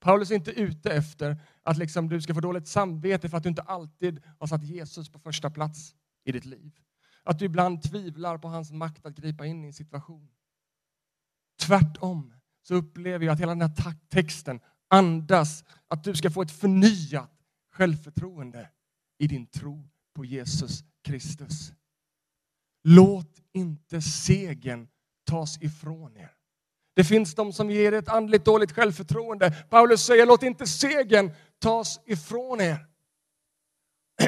Paulus 0.00 0.30
är 0.30 0.34
inte 0.34 0.50
ute 0.50 0.90
efter 0.90 1.40
att 1.62 1.76
liksom 1.76 2.08
du 2.08 2.20
ska 2.20 2.34
få 2.34 2.40
dåligt 2.40 2.68
samvete 2.68 3.28
för 3.28 3.36
att 3.36 3.42
du 3.42 3.48
inte 3.48 3.62
alltid 3.62 4.22
har 4.38 4.46
satt 4.46 4.64
Jesus 4.64 5.08
på 5.08 5.18
första 5.18 5.50
plats 5.50 5.94
i 6.24 6.32
ditt 6.32 6.44
liv. 6.44 6.72
Att 7.22 7.38
du 7.38 7.44
ibland 7.44 7.82
tvivlar 7.82 8.38
på 8.38 8.48
hans 8.48 8.72
makt 8.72 9.06
att 9.06 9.14
gripa 9.14 9.46
in 9.46 9.64
i 9.64 9.66
en 9.66 9.72
situation. 9.72 10.28
Tvärtom 11.60 12.34
så 12.62 12.74
upplever 12.74 13.26
jag 13.26 13.32
att 13.32 13.40
hela 13.40 13.54
den 13.54 13.60
här 13.60 13.94
texten 14.08 14.60
andas 14.88 15.64
att 15.88 16.04
du 16.04 16.14
ska 16.14 16.30
få 16.30 16.42
ett 16.42 16.52
förnyat 16.52 17.30
självförtroende 17.72 18.70
i 19.18 19.26
din 19.26 19.46
tro 19.46 19.88
på 20.14 20.24
Jesus 20.24 20.84
Kristus. 21.02 21.72
Låt 22.90 23.42
inte 23.52 24.02
segern 24.02 24.88
tas 25.26 25.62
ifrån 25.62 26.16
er. 26.16 26.34
Det 26.94 27.04
finns 27.04 27.34
de 27.34 27.52
som 27.52 27.70
ger 27.70 27.92
ett 27.92 28.08
andligt 28.08 28.44
dåligt 28.44 28.72
självförtroende. 28.72 29.50
Paulus 29.70 30.06
säger 30.06 30.26
låt 30.26 30.42
inte 30.42 30.66
segern 30.66 31.30
tas 31.58 32.00
ifrån 32.06 32.60
er. 32.60 32.86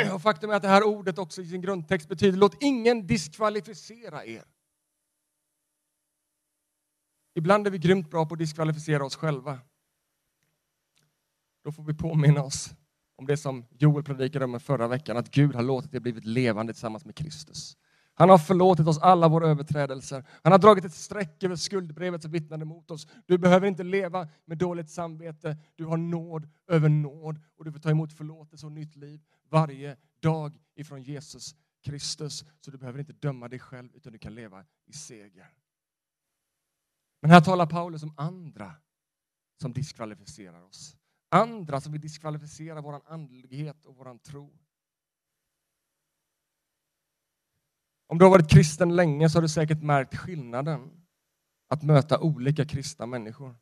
Och 0.14 0.22
faktum 0.22 0.50
är 0.50 0.54
att 0.54 0.62
det 0.62 0.68
här 0.68 0.82
ordet 0.82 1.18
också 1.18 1.42
i 1.42 1.46
sin 1.46 1.60
grundtext 1.60 2.08
betyder 2.08 2.38
låt 2.38 2.62
ingen 2.62 3.06
diskvalificera 3.06 4.24
er. 4.24 4.44
Ibland 7.34 7.66
är 7.66 7.70
vi 7.70 7.78
grymt 7.78 8.10
bra 8.10 8.26
på 8.26 8.34
att 8.34 8.38
diskvalificera 8.38 9.04
oss 9.04 9.16
själva. 9.16 9.58
Då 11.64 11.72
får 11.72 11.82
vi 11.82 11.94
påminna 11.94 12.42
oss 12.42 12.70
om 13.16 13.26
det 13.26 13.36
som 13.36 13.66
Joel 13.70 14.04
predikade 14.04 14.44
om 14.44 14.60
förra 14.60 14.88
veckan, 14.88 15.16
att 15.16 15.30
Gud 15.30 15.54
har 15.54 15.62
låtit 15.62 15.92
det 15.92 16.00
blivit 16.00 16.24
levande 16.24 16.72
tillsammans 16.72 17.04
med 17.04 17.16
Kristus. 17.16 17.76
Han 18.20 18.28
har 18.28 18.38
förlåtit 18.38 18.86
oss 18.86 18.98
alla 18.98 19.28
våra 19.28 19.48
överträdelser. 19.48 20.24
Han 20.42 20.52
har 20.52 20.58
dragit 20.58 20.84
ett 20.84 20.94
streck 20.94 21.42
över 21.42 21.56
skuldbrevet 21.56 22.22
som 22.22 22.30
vittnade 22.30 22.64
mot 22.64 22.90
oss. 22.90 23.06
Du 23.26 23.38
behöver 23.38 23.66
inte 23.66 23.82
leva 23.82 24.28
med 24.44 24.58
dåligt 24.58 24.90
samvete. 24.90 25.56
Du 25.76 25.84
har 25.84 25.96
nåd 25.96 26.48
över 26.66 26.88
nåd 26.88 27.40
och 27.56 27.64
du 27.64 27.72
får 27.72 27.78
ta 27.78 27.90
emot 27.90 28.12
förlåtelse 28.12 28.66
och 28.66 28.72
nytt 28.72 28.96
liv 28.96 29.20
varje 29.50 29.96
dag 30.22 30.58
ifrån 30.74 31.02
Jesus 31.02 31.54
Kristus. 31.84 32.44
Så 32.60 32.70
du 32.70 32.78
behöver 32.78 32.98
inte 32.98 33.12
döma 33.12 33.48
dig 33.48 33.58
själv 33.58 33.88
utan 33.94 34.12
du 34.12 34.18
kan 34.18 34.34
leva 34.34 34.64
i 34.86 34.92
seger. 34.92 35.50
Men 37.22 37.30
här 37.30 37.40
talar 37.40 37.66
Paulus 37.66 38.02
om 38.02 38.14
andra 38.16 38.74
som 39.60 39.72
diskvalificerar 39.72 40.62
oss. 40.62 40.96
Andra 41.28 41.80
som 41.80 41.92
vill 41.92 42.00
diskvalificera 42.00 42.80
vår 42.80 43.00
andlighet 43.06 43.86
och 43.86 43.96
vår 43.96 44.18
tro. 44.18 44.58
Om 48.10 48.18
du 48.18 48.24
har 48.24 48.30
varit 48.30 48.50
kristen 48.50 48.96
länge 48.96 49.30
så 49.30 49.38
har 49.38 49.42
du 49.42 49.48
säkert 49.48 49.82
märkt 49.82 50.16
skillnaden 50.16 50.90
att 51.68 51.82
möta 51.82 52.20
olika 52.20 52.64
kristna 52.64 53.06
människor. 53.06 53.56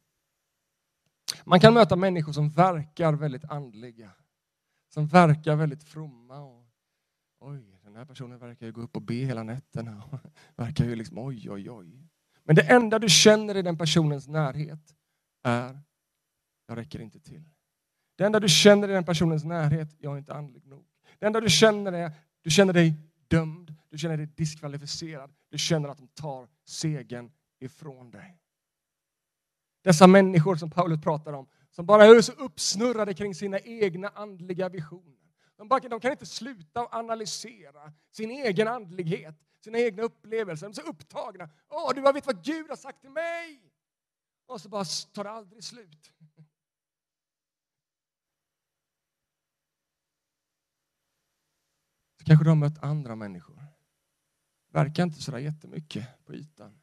Man 1.44 1.60
kan 1.60 1.74
möta 1.74 1.96
människor 1.96 2.32
som 2.32 2.50
verkar 2.50 3.12
väldigt 3.12 3.44
andliga, 3.44 4.10
som 4.94 5.06
verkar 5.06 5.56
väldigt 5.56 5.84
fromma. 5.84 6.40
Och, 6.40 6.66
oj, 7.40 7.80
den 7.84 7.96
här 7.96 8.04
personen 8.04 8.38
verkar 8.38 8.66
ju 8.66 8.72
gå 8.72 8.80
upp 8.80 8.96
och 8.96 9.02
be 9.02 9.14
hela 9.14 9.42
nätterna. 9.42 10.20
verkar 10.56 10.84
ju 10.84 10.96
liksom, 10.96 11.18
oj, 11.18 11.50
oj, 11.50 11.70
oj. 11.70 12.08
Men 12.44 12.56
det 12.56 12.62
enda 12.62 12.98
du 12.98 13.08
känner 13.08 13.56
i 13.56 13.62
den 13.62 13.78
personens 13.78 14.28
närhet 14.28 14.96
är, 15.42 15.80
jag 16.66 16.78
räcker 16.78 17.00
inte 17.00 17.20
till. 17.20 17.44
Det 18.16 18.24
enda 18.24 18.40
du 18.40 18.48
känner 18.48 18.88
i 18.88 18.92
den 18.92 19.04
personens 19.04 19.44
närhet, 19.44 19.96
jag 19.98 20.14
är 20.14 20.18
inte 20.18 20.34
andlig 20.34 20.66
nog. 20.66 20.86
Det 21.18 21.26
enda 21.26 21.40
du 21.40 21.50
känner 21.50 21.92
är, 21.92 22.12
du 22.42 22.50
känner 22.50 22.72
dig 22.72 22.94
dömd, 23.28 23.77
du 23.90 23.98
känner 23.98 24.16
dig 24.16 24.26
diskvalificerad, 24.26 25.34
du 25.48 25.58
känner 25.58 25.88
att 25.88 25.98
de 25.98 26.08
tar 26.08 26.48
segern 26.64 27.32
ifrån 27.58 28.10
dig. 28.10 28.40
Dessa 29.82 30.06
människor 30.06 30.56
som 30.56 30.70
Paulus 30.70 31.00
pratar 31.00 31.32
om, 31.32 31.48
som 31.70 31.86
bara 31.86 32.04
är 32.04 32.20
så 32.20 32.32
uppsnurrade 32.32 33.14
kring 33.14 33.34
sina 33.34 33.58
egna 33.58 34.08
andliga 34.08 34.68
visioner. 34.68 35.18
De, 35.56 35.68
bara, 35.68 35.80
de 35.80 36.00
kan 36.00 36.12
inte 36.12 36.26
sluta 36.26 36.88
analysera 36.90 37.92
sin 38.10 38.30
egen 38.30 38.68
andlighet, 38.68 39.34
sina 39.64 39.78
egna 39.78 40.02
upplevelser. 40.02 40.66
De 40.66 40.70
är 40.70 40.74
så 40.74 40.90
upptagna. 40.90 41.50
Åh, 41.68 41.94
du 41.94 42.00
vet 42.00 42.26
vad 42.26 42.44
Gud 42.44 42.68
har 42.68 42.76
sagt 42.76 43.00
till 43.00 43.10
mig! 43.10 43.72
Och 44.46 44.60
så 44.60 44.68
bara 44.68 44.84
tar 44.84 45.24
det 45.24 45.30
aldrig 45.30 45.64
slut. 45.64 46.12
Så 52.18 52.24
kanske 52.24 52.44
du 52.44 52.50
har 52.50 52.56
mött 52.56 52.82
andra 52.82 53.16
människor. 53.16 53.57
Verkar 54.70 55.02
inte 55.02 55.22
sådär 55.22 55.38
jättemycket 55.38 56.24
på 56.24 56.34
ytan. 56.34 56.80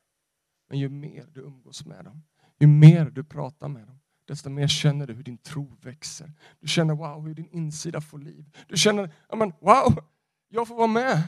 Men 0.70 0.80
ju 0.80 0.90
mer 0.90 1.26
du 1.26 1.42
umgås 1.42 1.86
med 1.86 2.06
dem, 2.06 2.24
ju 2.60 2.68
mer 2.68 3.06
du 3.06 3.24
pratar 3.24 3.70
med 3.70 3.88
dem, 3.88 4.00
desto 4.26 4.50
mer 4.50 4.68
känner 4.68 5.08
du 5.08 5.14
hur 5.14 5.24
din 5.24 5.38
tro 5.38 5.76
växer. 5.82 6.34
Du 6.60 6.68
känner 6.68 6.96
wow, 6.96 7.28
hur 7.28 7.34
din 7.34 7.50
insida 7.50 8.02
får 8.02 8.20
liv. 8.20 8.58
Du 8.68 8.78
känner, 8.78 9.14
amen, 9.30 9.54
wow, 9.62 10.04
jag 10.50 10.68
får 10.68 10.76
vara 10.76 10.88
med. 10.88 11.24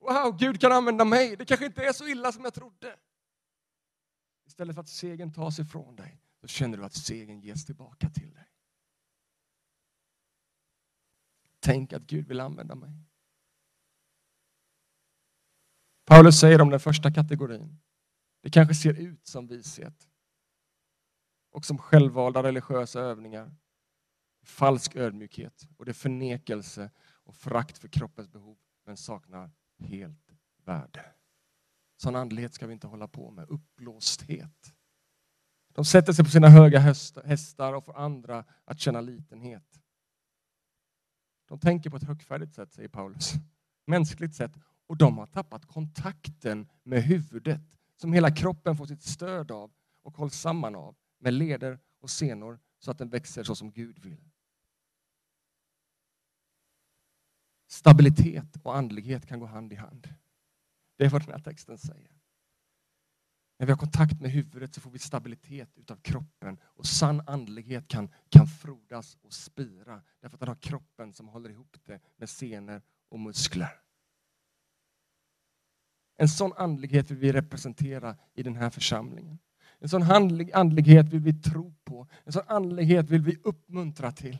Wow, 0.00 0.36
Gud 0.38 0.60
kan 0.60 0.72
använda 0.72 1.04
mig. 1.04 1.36
Det 1.36 1.44
kanske 1.44 1.66
inte 1.66 1.84
är 1.84 1.92
så 1.92 2.06
illa 2.06 2.32
som 2.32 2.44
jag 2.44 2.54
trodde. 2.54 2.96
Istället 4.46 4.74
för 4.74 4.80
att 4.80 4.88
segern 4.88 5.32
tas 5.32 5.58
ifrån 5.58 5.96
dig, 5.96 6.20
så 6.40 6.46
känner 6.46 6.78
du 6.78 6.84
att 6.84 6.94
segern 6.94 7.40
ges 7.40 7.64
tillbaka 7.64 8.10
till 8.10 8.34
dig. 8.34 8.48
Tänk 11.60 11.92
att 11.92 12.02
Gud 12.02 12.28
vill 12.28 12.40
använda 12.40 12.74
mig. 12.74 13.05
Paulus 16.06 16.40
säger 16.40 16.60
om 16.60 16.70
den 16.70 16.80
första 16.80 17.12
kategorin, 17.12 17.78
det 18.42 18.50
kanske 18.50 18.74
ser 18.74 18.94
ut 18.94 19.26
som 19.26 19.46
vishet 19.46 20.08
och 21.50 21.64
som 21.64 21.78
självvalda 21.78 22.42
religiösa 22.42 23.00
övningar, 23.00 23.54
falsk 24.42 24.96
ödmjukhet 24.96 25.68
och 25.76 25.84
det 25.84 25.94
förnekelse 25.94 26.90
och 26.98 27.34
frakt 27.34 27.78
för 27.78 27.88
kroppens 27.88 28.28
behov 28.28 28.58
men 28.84 28.96
saknar 28.96 29.50
helt 29.78 30.32
värde. 30.64 31.04
Sån 31.96 32.16
andlighet 32.16 32.54
ska 32.54 32.66
vi 32.66 32.72
inte 32.72 32.86
hålla 32.86 33.08
på 33.08 33.30
med, 33.30 33.48
uppblåsthet. 33.48 34.74
De 35.74 35.84
sätter 35.84 36.12
sig 36.12 36.24
på 36.24 36.30
sina 36.30 36.48
höga 36.48 36.78
hästar 37.24 37.72
och 37.72 37.84
får 37.84 37.96
andra 37.96 38.44
att 38.64 38.80
känna 38.80 39.00
litenhet. 39.00 39.80
De 41.48 41.60
tänker 41.60 41.90
på 41.90 41.96
ett 41.96 42.04
högfärdigt 42.04 42.54
sätt, 42.54 42.72
säger 42.72 42.88
Paulus. 42.88 43.32
Mänskligt 43.86 44.34
sätt. 44.34 44.52
Och 44.86 44.96
de 44.96 45.18
har 45.18 45.26
tappat 45.26 45.66
kontakten 45.66 46.68
med 46.82 47.02
huvudet 47.02 47.60
som 47.96 48.12
hela 48.12 48.30
kroppen 48.30 48.76
får 48.76 48.86
sitt 48.86 49.02
stöd 49.02 49.50
av 49.50 49.72
och 50.02 50.16
hålls 50.16 50.34
samman 50.34 50.74
av 50.74 50.96
med 51.18 51.34
leder 51.34 51.78
och 52.00 52.10
senor 52.10 52.60
så 52.78 52.90
att 52.90 52.98
den 52.98 53.08
växer 53.08 53.44
så 53.44 53.54
som 53.54 53.72
Gud 53.72 53.98
vill. 53.98 54.30
Stabilitet 57.68 58.56
och 58.62 58.76
andlighet 58.76 59.26
kan 59.26 59.40
gå 59.40 59.46
hand 59.46 59.72
i 59.72 59.76
hand. 59.76 60.08
Det 60.96 61.04
är 61.04 61.10
vad 61.10 61.22
den 61.22 61.32
här 61.32 61.40
texten 61.40 61.78
säger. 61.78 62.16
När 63.58 63.66
vi 63.66 63.72
har 63.72 63.78
kontakt 63.78 64.20
med 64.20 64.30
huvudet 64.30 64.74
så 64.74 64.80
får 64.80 64.90
vi 64.90 64.98
stabilitet 64.98 65.78
utav 65.78 65.96
kroppen 65.96 66.60
och 66.64 66.86
sann 66.86 67.22
andlighet 67.26 67.88
kan, 67.88 68.10
kan 68.28 68.46
frodas 68.46 69.16
och 69.22 69.32
spira 69.32 70.02
därför 70.20 70.36
att 70.36 70.40
den 70.40 70.48
har 70.48 70.56
kroppen 70.56 71.12
som 71.12 71.28
håller 71.28 71.50
ihop 71.50 71.76
det 71.84 72.00
med 72.16 72.28
senor 72.28 72.82
och 73.08 73.20
muskler. 73.20 73.85
En 76.16 76.28
sån 76.28 76.52
andlighet 76.56 77.10
vill 77.10 77.18
vi 77.18 77.32
representera 77.32 78.16
i 78.34 78.42
den 78.42 78.56
här 78.56 78.70
församlingen. 78.70 79.38
En 79.78 79.88
sån 79.88 80.02
andlighet 80.52 81.08
vill 81.08 81.20
vi 81.20 81.32
tro 81.32 81.74
på. 81.84 82.08
En 82.24 82.32
sån 82.32 82.42
andlighet 82.46 83.10
vill 83.10 83.22
vi 83.22 83.36
uppmuntra 83.44 84.12
till. 84.12 84.38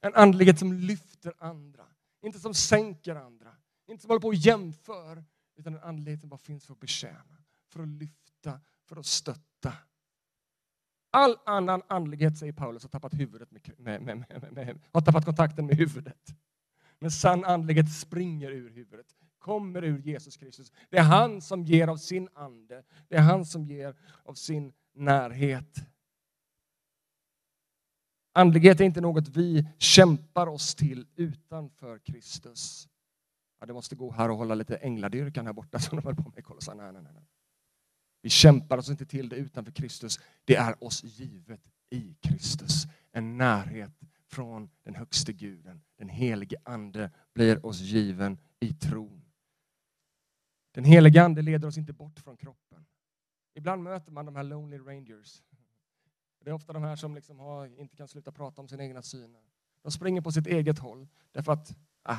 En 0.00 0.14
andlighet 0.14 0.58
som 0.58 0.72
lyfter 0.72 1.32
andra, 1.38 1.84
inte 2.22 2.38
som 2.38 2.54
sänker 2.54 3.16
andra. 3.16 3.50
Inte 3.88 4.02
som 4.02 4.10
håller 4.10 4.20
på 4.20 4.28
och 4.28 4.34
jämför, 4.34 5.24
utan 5.56 5.74
en 5.74 5.82
andlighet 5.82 6.20
som 6.20 6.28
bara 6.28 6.38
finns 6.38 6.66
för 6.66 6.72
att 6.72 6.80
betjäna, 6.80 7.44
för 7.68 7.82
att 7.82 7.88
lyfta, 7.88 8.60
för 8.84 8.96
att 8.96 9.06
stötta. 9.06 9.72
All 11.10 11.36
annan 11.46 11.82
andlighet, 11.88 12.38
säger 12.38 12.52
Paulus, 12.52 12.82
har 12.82 12.88
tappat, 12.88 13.14
huvudet 13.14 13.50
med, 13.78 14.02
med, 14.02 14.26
med, 14.52 14.80
har 14.92 15.00
tappat 15.00 15.24
kontakten 15.24 15.66
med 15.66 15.76
huvudet. 15.76 16.34
Men 16.98 17.10
sann 17.10 17.44
andlighet 17.44 17.92
springer 17.92 18.50
ur 18.50 18.70
huvudet, 18.70 19.06
kommer 19.44 19.84
ur 19.84 19.98
Jesus 19.98 20.36
Kristus. 20.36 20.72
Det 20.90 20.98
är 20.98 21.02
han 21.02 21.40
som 21.40 21.64
ger 21.64 21.88
av 21.88 21.96
sin 21.96 22.28
ande. 22.34 22.82
Det 23.08 23.16
är 23.16 23.20
han 23.20 23.44
som 23.44 23.64
ger 23.64 23.96
av 24.22 24.34
sin 24.34 24.72
närhet. 24.94 25.78
Andlighet 28.32 28.80
är 28.80 28.84
inte 28.84 29.00
något 29.00 29.28
vi 29.28 29.68
kämpar 29.78 30.46
oss 30.46 30.74
till 30.74 31.06
utanför 31.16 31.98
Kristus. 31.98 32.88
Ja, 33.60 33.66
det 33.66 33.72
måste 33.72 33.96
gå 33.96 34.10
här 34.10 34.30
och 34.30 34.36
hålla 34.36 34.54
lite 34.54 34.76
ängladyrkan 34.76 35.46
här 35.46 35.52
borta 35.52 35.78
som 35.80 35.96
de 35.98 36.04
höll 36.04 36.16
på 36.16 36.28
med 36.28 36.38
i 36.38 36.42
Kolossan. 36.42 36.76
Nej, 36.76 36.92
nej, 36.92 37.02
nej. 37.02 37.12
Vi 38.22 38.30
kämpar 38.30 38.78
oss 38.78 38.88
inte 38.88 39.06
till 39.06 39.28
det 39.28 39.36
utanför 39.36 39.72
Kristus. 39.72 40.20
Det 40.44 40.56
är 40.56 40.84
oss 40.84 41.04
givet 41.04 41.60
i 41.90 42.14
Kristus. 42.20 42.84
En 43.12 43.36
närhet 43.36 43.92
från 44.26 44.70
den 44.84 44.94
högste 44.94 45.32
guden. 45.32 45.82
Den 45.98 46.08
helige 46.08 46.56
ande 46.62 47.10
blir 47.34 47.66
oss 47.66 47.80
given 47.80 48.38
i 48.60 48.72
tron. 48.72 49.23
Den 50.74 50.84
helige 50.84 51.22
Ande 51.22 51.42
leder 51.42 51.68
oss 51.68 51.78
inte 51.78 51.92
bort 51.92 52.18
från 52.18 52.36
kroppen. 52.36 52.86
Ibland 53.54 53.82
möter 53.82 54.12
man 54.12 54.26
de 54.26 54.36
här 54.36 54.42
Lonely 54.42 54.78
Rangers. 54.78 55.42
Det 56.40 56.50
är 56.50 56.54
ofta 56.54 56.72
de 56.72 56.82
här 56.82 56.96
som 56.96 57.14
liksom 57.14 57.38
har, 57.38 57.80
inte 57.80 57.96
kan 57.96 58.08
sluta 58.08 58.32
prata 58.32 58.60
om 58.60 58.68
sina 58.68 58.84
egna 58.84 59.02
syner. 59.02 59.42
De 59.82 59.92
springer 59.92 60.20
på 60.20 60.32
sitt 60.32 60.46
eget 60.46 60.78
håll 60.78 61.08
därför 61.32 61.52
att 61.52 61.76
äh, 62.08 62.18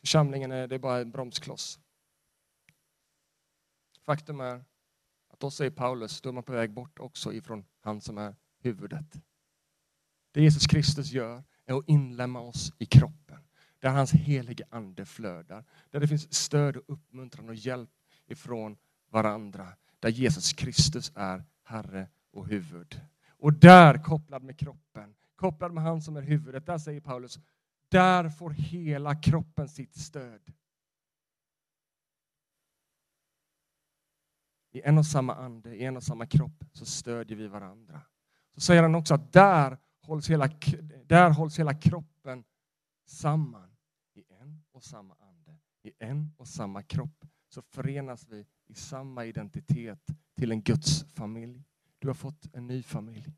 församlingen 0.00 0.52
är, 0.52 0.66
det 0.66 0.74
är 0.74 0.78
bara 0.78 1.00
en 1.00 1.10
bromskloss. 1.10 1.80
Faktum 4.02 4.40
är 4.40 4.64
att 5.28 5.40
då 5.40 5.50
säger 5.50 5.70
Paulus, 5.70 6.20
då 6.20 6.28
är 6.28 6.32
man 6.32 6.42
på 6.42 6.52
väg 6.52 6.72
bort 6.72 6.98
också 6.98 7.32
ifrån 7.32 7.64
han 7.80 8.00
som 8.00 8.18
är 8.18 8.36
huvudet. 8.58 9.14
Det 10.32 10.42
Jesus 10.42 10.66
Kristus 10.66 11.12
gör 11.12 11.42
är 11.66 11.74
att 11.74 11.88
inlämna 11.88 12.40
oss 12.40 12.72
i 12.78 12.86
kroppen 12.86 13.23
där 13.84 13.90
hans 13.90 14.12
helige 14.12 14.64
ande 14.70 15.04
flödar. 15.04 15.64
Där 15.90 16.00
det 16.00 16.08
finns 16.08 16.34
stöd 16.34 16.76
och 16.76 16.84
uppmuntran 16.86 17.48
och 17.48 17.54
hjälp 17.54 17.90
ifrån 18.26 18.76
varandra. 19.10 19.68
Där 20.00 20.08
Jesus 20.08 20.52
Kristus 20.52 21.12
är 21.14 21.44
Herre 21.62 22.08
och 22.30 22.46
huvud. 22.46 23.00
Och 23.28 23.52
där 23.52 24.02
kopplad 24.02 24.42
med 24.42 24.58
kroppen, 24.58 25.14
kopplad 25.36 25.72
med 25.72 25.84
han 25.84 26.02
som 26.02 26.16
är 26.16 26.22
huvudet, 26.22 26.66
där 26.66 26.78
säger 26.78 27.00
Paulus, 27.00 27.38
där 27.88 28.28
får 28.28 28.50
hela 28.50 29.14
kroppen 29.14 29.68
sitt 29.68 29.94
stöd. 29.94 30.52
I 34.72 34.82
en 34.82 34.98
och 34.98 35.06
samma 35.06 35.34
ande, 35.34 35.74
i 35.74 35.84
en 35.84 35.96
och 35.96 36.02
samma 36.02 36.26
kropp 36.26 36.64
så 36.72 36.84
stödjer 36.84 37.38
vi 37.38 37.46
varandra. 37.46 38.00
Så 38.54 38.60
säger 38.60 38.82
han 38.82 38.94
också 38.94 39.14
att 39.14 39.32
där 39.32 39.78
hålls 40.00 40.30
hela, 40.30 40.48
där 41.06 41.30
hålls 41.30 41.58
hela 41.58 41.74
kroppen 41.74 42.44
samman 43.06 43.73
och 44.74 44.84
samma 44.84 45.14
ande, 45.14 45.58
i 45.82 45.92
en 45.98 46.32
och 46.36 46.48
samma 46.48 46.82
kropp, 46.82 47.24
så 47.48 47.62
förenas 47.62 48.28
vi 48.28 48.46
i 48.66 48.74
samma 48.74 49.24
identitet 49.24 50.06
till 50.36 50.52
en 50.52 50.62
Guds 50.62 51.04
familj. 51.04 51.64
Du 51.98 52.08
har 52.08 52.14
fått 52.14 52.54
en 52.54 52.66
ny 52.66 52.82
familj. 52.82 53.32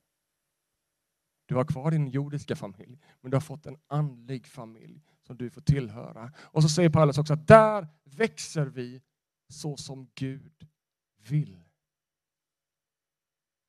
Du 1.47 1.55
har 1.55 1.65
kvar 1.65 1.91
din 1.91 2.09
jordiska 2.09 2.57
familj, 2.57 2.99
men 3.21 3.31
du 3.31 3.37
har 3.37 3.41
fått 3.41 3.67
en 3.67 3.79
andlig 3.87 4.47
familj 4.47 5.03
som 5.23 5.37
du 5.37 5.51
får 5.51 5.61
tillhöra. 5.61 6.33
Och 6.39 6.63
så 6.63 6.69
säger 6.69 6.91
Paulus 6.91 7.19
också 7.19 7.33
att 7.33 7.47
där 7.47 7.89
växer 8.05 8.67
vi 8.67 9.03
så 9.49 9.77
som 9.77 10.11
Gud 10.15 10.69
vill. 11.17 11.65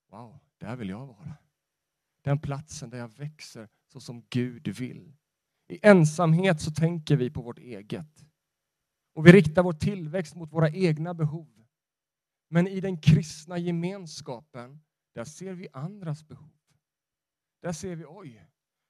Wow, 0.09 0.39
där 0.57 0.75
vill 0.75 0.89
jag 0.89 1.07
vara. 1.07 1.37
Den 2.21 2.39
platsen 2.39 2.89
där 2.89 2.97
jag 2.97 3.07
växer 3.07 3.69
så 3.87 3.99
som 3.99 4.25
Gud 4.29 4.67
vill. 4.67 5.13
I 5.67 5.79
ensamhet 5.81 6.61
så 6.61 6.71
tänker 6.71 7.15
vi 7.15 7.29
på 7.29 7.41
vårt 7.41 7.59
eget. 7.59 8.25
Och 9.13 9.25
vi 9.27 9.31
riktar 9.31 9.63
vår 9.63 9.73
tillväxt 9.73 10.35
mot 10.35 10.53
våra 10.53 10.69
egna 10.69 11.13
behov. 11.13 11.65
Men 12.49 12.67
i 12.67 12.79
den 12.79 13.01
kristna 13.01 13.57
gemenskapen, 13.57 14.81
där 15.13 15.23
ser 15.23 15.53
vi 15.53 15.67
andras 15.73 16.27
behov. 16.27 16.51
Där 17.61 17.71
ser 17.71 17.95
vi, 17.95 18.05
oj, 18.07 18.47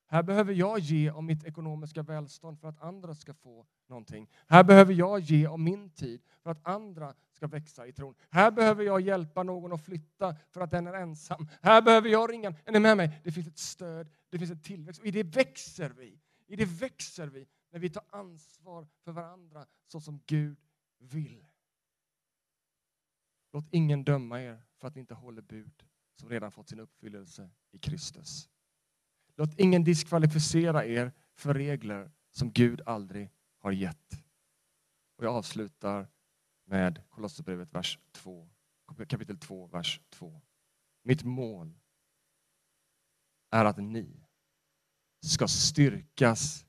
här 0.10 0.24
behöver 0.24 0.54
jag 0.54 0.80
ge 0.80 1.10
av 1.10 1.24
mitt 1.24 1.44
ekonomiska 1.44 2.04
välstånd 2.04 2.60
för 2.60 2.68
att 2.68 2.82
andra 2.82 3.16
ska 3.16 3.34
få 3.34 3.66
någonting. 3.88 4.30
Här 4.48 4.64
behöver 4.64 4.94
jag 4.94 5.20
ge 5.20 5.46
av 5.46 5.60
min 5.60 5.90
tid 5.90 6.22
för 6.44 6.50
att 6.50 6.68
andra 6.68 7.14
ska 7.34 7.48
växa 7.48 7.88
i 7.88 7.92
tron. 7.92 8.16
Här 8.30 8.52
behöver 8.52 8.84
jag 8.84 9.02
hjälpa 9.02 9.44
någon 9.44 9.74
att 9.74 9.86
flytta 9.86 10.36
för 10.52 10.62
att 10.62 10.72
den 10.72 10.88
är 10.88 10.94
ensam. 10.94 11.48
Här 11.62 11.82
behöver 11.82 12.10
jag 12.10 12.32
ringa. 12.32 12.56
Är 12.66 12.72
ni 12.72 12.80
med 12.80 12.98
mig? 12.98 13.22
Det 13.24 13.32
finns 13.32 13.48
ett 13.48 13.58
stöd, 13.58 14.10
det 14.30 14.40
finns 14.40 14.52
en 14.52 14.62
tillväxt 14.62 15.02
och 15.02 15.08
i 15.08 15.12
det 15.12 15.24
växer 15.24 15.90
vi. 15.90 16.20
I 16.48 16.56
det 16.56 16.66
växer 16.66 17.28
vi 17.28 17.48
när 17.70 17.80
vi 17.80 17.90
tar 17.90 18.04
ansvar 18.10 18.88
för 19.04 19.12
varandra 19.12 19.68
så 19.88 20.02
som 20.02 20.24
Gud 20.26 20.58
vill. 20.98 21.46
Låt 23.52 23.66
ingen 23.72 24.04
döma 24.04 24.42
er 24.42 24.64
för 24.78 24.88
att 24.88 24.96
ni 24.96 25.02
inte 25.02 25.14
håller 25.14 25.42
bud 25.42 25.84
som 26.16 26.30
redan 26.30 26.52
fått 26.52 26.70
sin 26.70 26.80
uppfyllelse 26.80 27.50
i 27.72 27.80
Kristus. 27.80 28.50
Låt 29.36 29.60
ingen 29.60 29.84
diskvalificera 29.84 30.86
er 30.86 31.12
för 31.36 31.54
regler 31.54 32.12
som 32.32 32.52
Gud 32.52 32.82
aldrig 32.86 33.30
har 33.58 33.72
gett. 33.72 34.24
Och 35.16 35.26
jag 35.26 35.36
avslutar 35.36 36.08
med 36.66 37.10
Kolosserbrevet 37.10 37.74
vers 37.74 38.00
2, 38.12 38.50
kapitel 39.08 39.38
2, 39.38 39.68
vers 39.68 40.02
2. 40.10 40.42
Mitt 41.04 41.24
mål 41.24 41.80
är 43.50 43.66
att 43.66 43.78
ni 43.78 44.27
ska 45.20 45.48
styrkas 45.48 46.66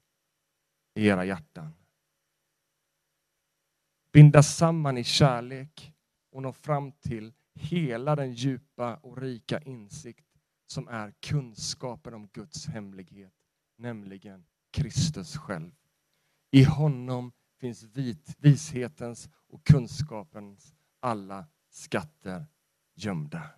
i 0.95 1.07
era 1.07 1.25
hjärtan. 1.25 1.73
Bindas 4.13 4.57
samman 4.57 4.99
i 4.99 5.05
kärlek 5.05 5.95
och 6.31 6.43
nå 6.43 6.53
fram 6.53 6.93
till 6.93 7.33
hela 7.55 8.17
den 8.17 8.33
djupa 8.33 8.97
och 8.97 9.19
rika 9.19 9.59
insikt 9.59 10.27
som 10.67 10.89
är 10.89 11.15
kunskapen 11.21 12.15
om 12.15 12.29
Guds 12.29 12.67
hemlighet, 12.67 13.35
nämligen 13.77 14.47
Kristus 14.71 15.37
själv. 15.37 15.73
I 16.51 16.65
honom 16.65 17.33
finns 17.61 17.83
vit, 17.83 18.37
vishetens 18.39 19.29
och 19.49 19.67
kunskapens 19.67 20.75
alla 21.01 21.47
skatter 21.71 22.47
gömda. 22.95 23.51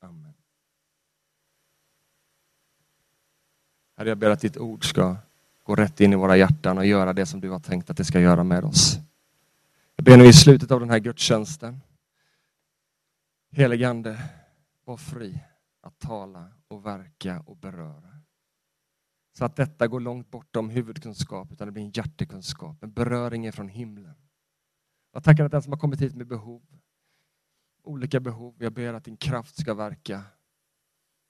Amen. 0.00 0.34
Herre, 3.98 4.08
jag 4.08 4.18
ber 4.18 4.30
att 4.30 4.40
ditt 4.40 4.56
ord 4.56 4.88
ska 4.88 5.16
gå 5.64 5.74
rätt 5.74 6.00
in 6.00 6.12
i 6.12 6.16
våra 6.16 6.36
hjärtan 6.36 6.78
och 6.78 6.86
göra 6.86 7.12
det 7.12 7.26
som 7.26 7.40
du 7.40 7.50
har 7.50 7.58
tänkt 7.58 7.90
att 7.90 7.96
det 7.96 8.04
ska 8.04 8.20
göra 8.20 8.44
med 8.44 8.64
oss. 8.64 8.98
Jag 9.96 10.04
ber 10.04 10.16
nu 10.16 10.24
i 10.24 10.32
slutet 10.32 10.70
av 10.70 10.80
den 10.80 10.90
här 10.90 10.98
gudstjänsten, 10.98 11.80
helige 13.50 13.88
Ande, 13.88 14.30
var 14.84 14.96
fri 14.96 15.40
att 15.80 15.98
tala 15.98 16.48
och 16.68 16.86
verka 16.86 17.42
och 17.46 17.56
beröra. 17.56 18.20
Så 19.38 19.44
att 19.44 19.56
detta 19.56 19.86
går 19.86 20.00
långt 20.00 20.30
bortom 20.30 20.70
huvudkunskap, 20.70 21.52
utan 21.52 21.68
det 21.68 21.72
blir 21.72 21.82
en 21.82 21.90
hjärtekunskap, 21.90 22.82
en 22.82 22.92
beröring 22.92 23.52
från 23.52 23.68
himlen. 23.68 24.14
Jag 25.12 25.24
tackar 25.24 25.44
att 25.44 25.52
den 25.52 25.62
som 25.62 25.72
har 25.72 25.80
kommit 25.80 26.00
hit 26.00 26.14
med 26.14 26.26
behov, 26.26 26.62
olika 27.82 28.20
behov, 28.20 28.54
jag 28.58 28.72
ber 28.72 28.94
att 28.94 29.04
din 29.04 29.16
kraft 29.16 29.60
ska 29.60 29.74
verka 29.74 30.22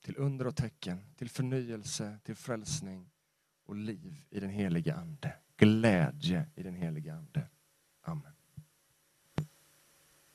till 0.00 0.16
under 0.16 0.46
och 0.46 0.56
tecken, 0.56 1.14
till 1.16 1.28
förnyelse, 1.28 2.18
till 2.24 2.34
frälsning 2.34 3.10
och 3.66 3.76
liv 3.76 4.24
i 4.30 4.40
den 4.40 4.50
heliga 4.50 4.94
Ande. 4.94 5.34
Glädje 5.56 6.46
i 6.54 6.62
den 6.62 6.74
heliga 6.74 7.14
Ande. 7.14 7.48
Amen. 8.02 8.37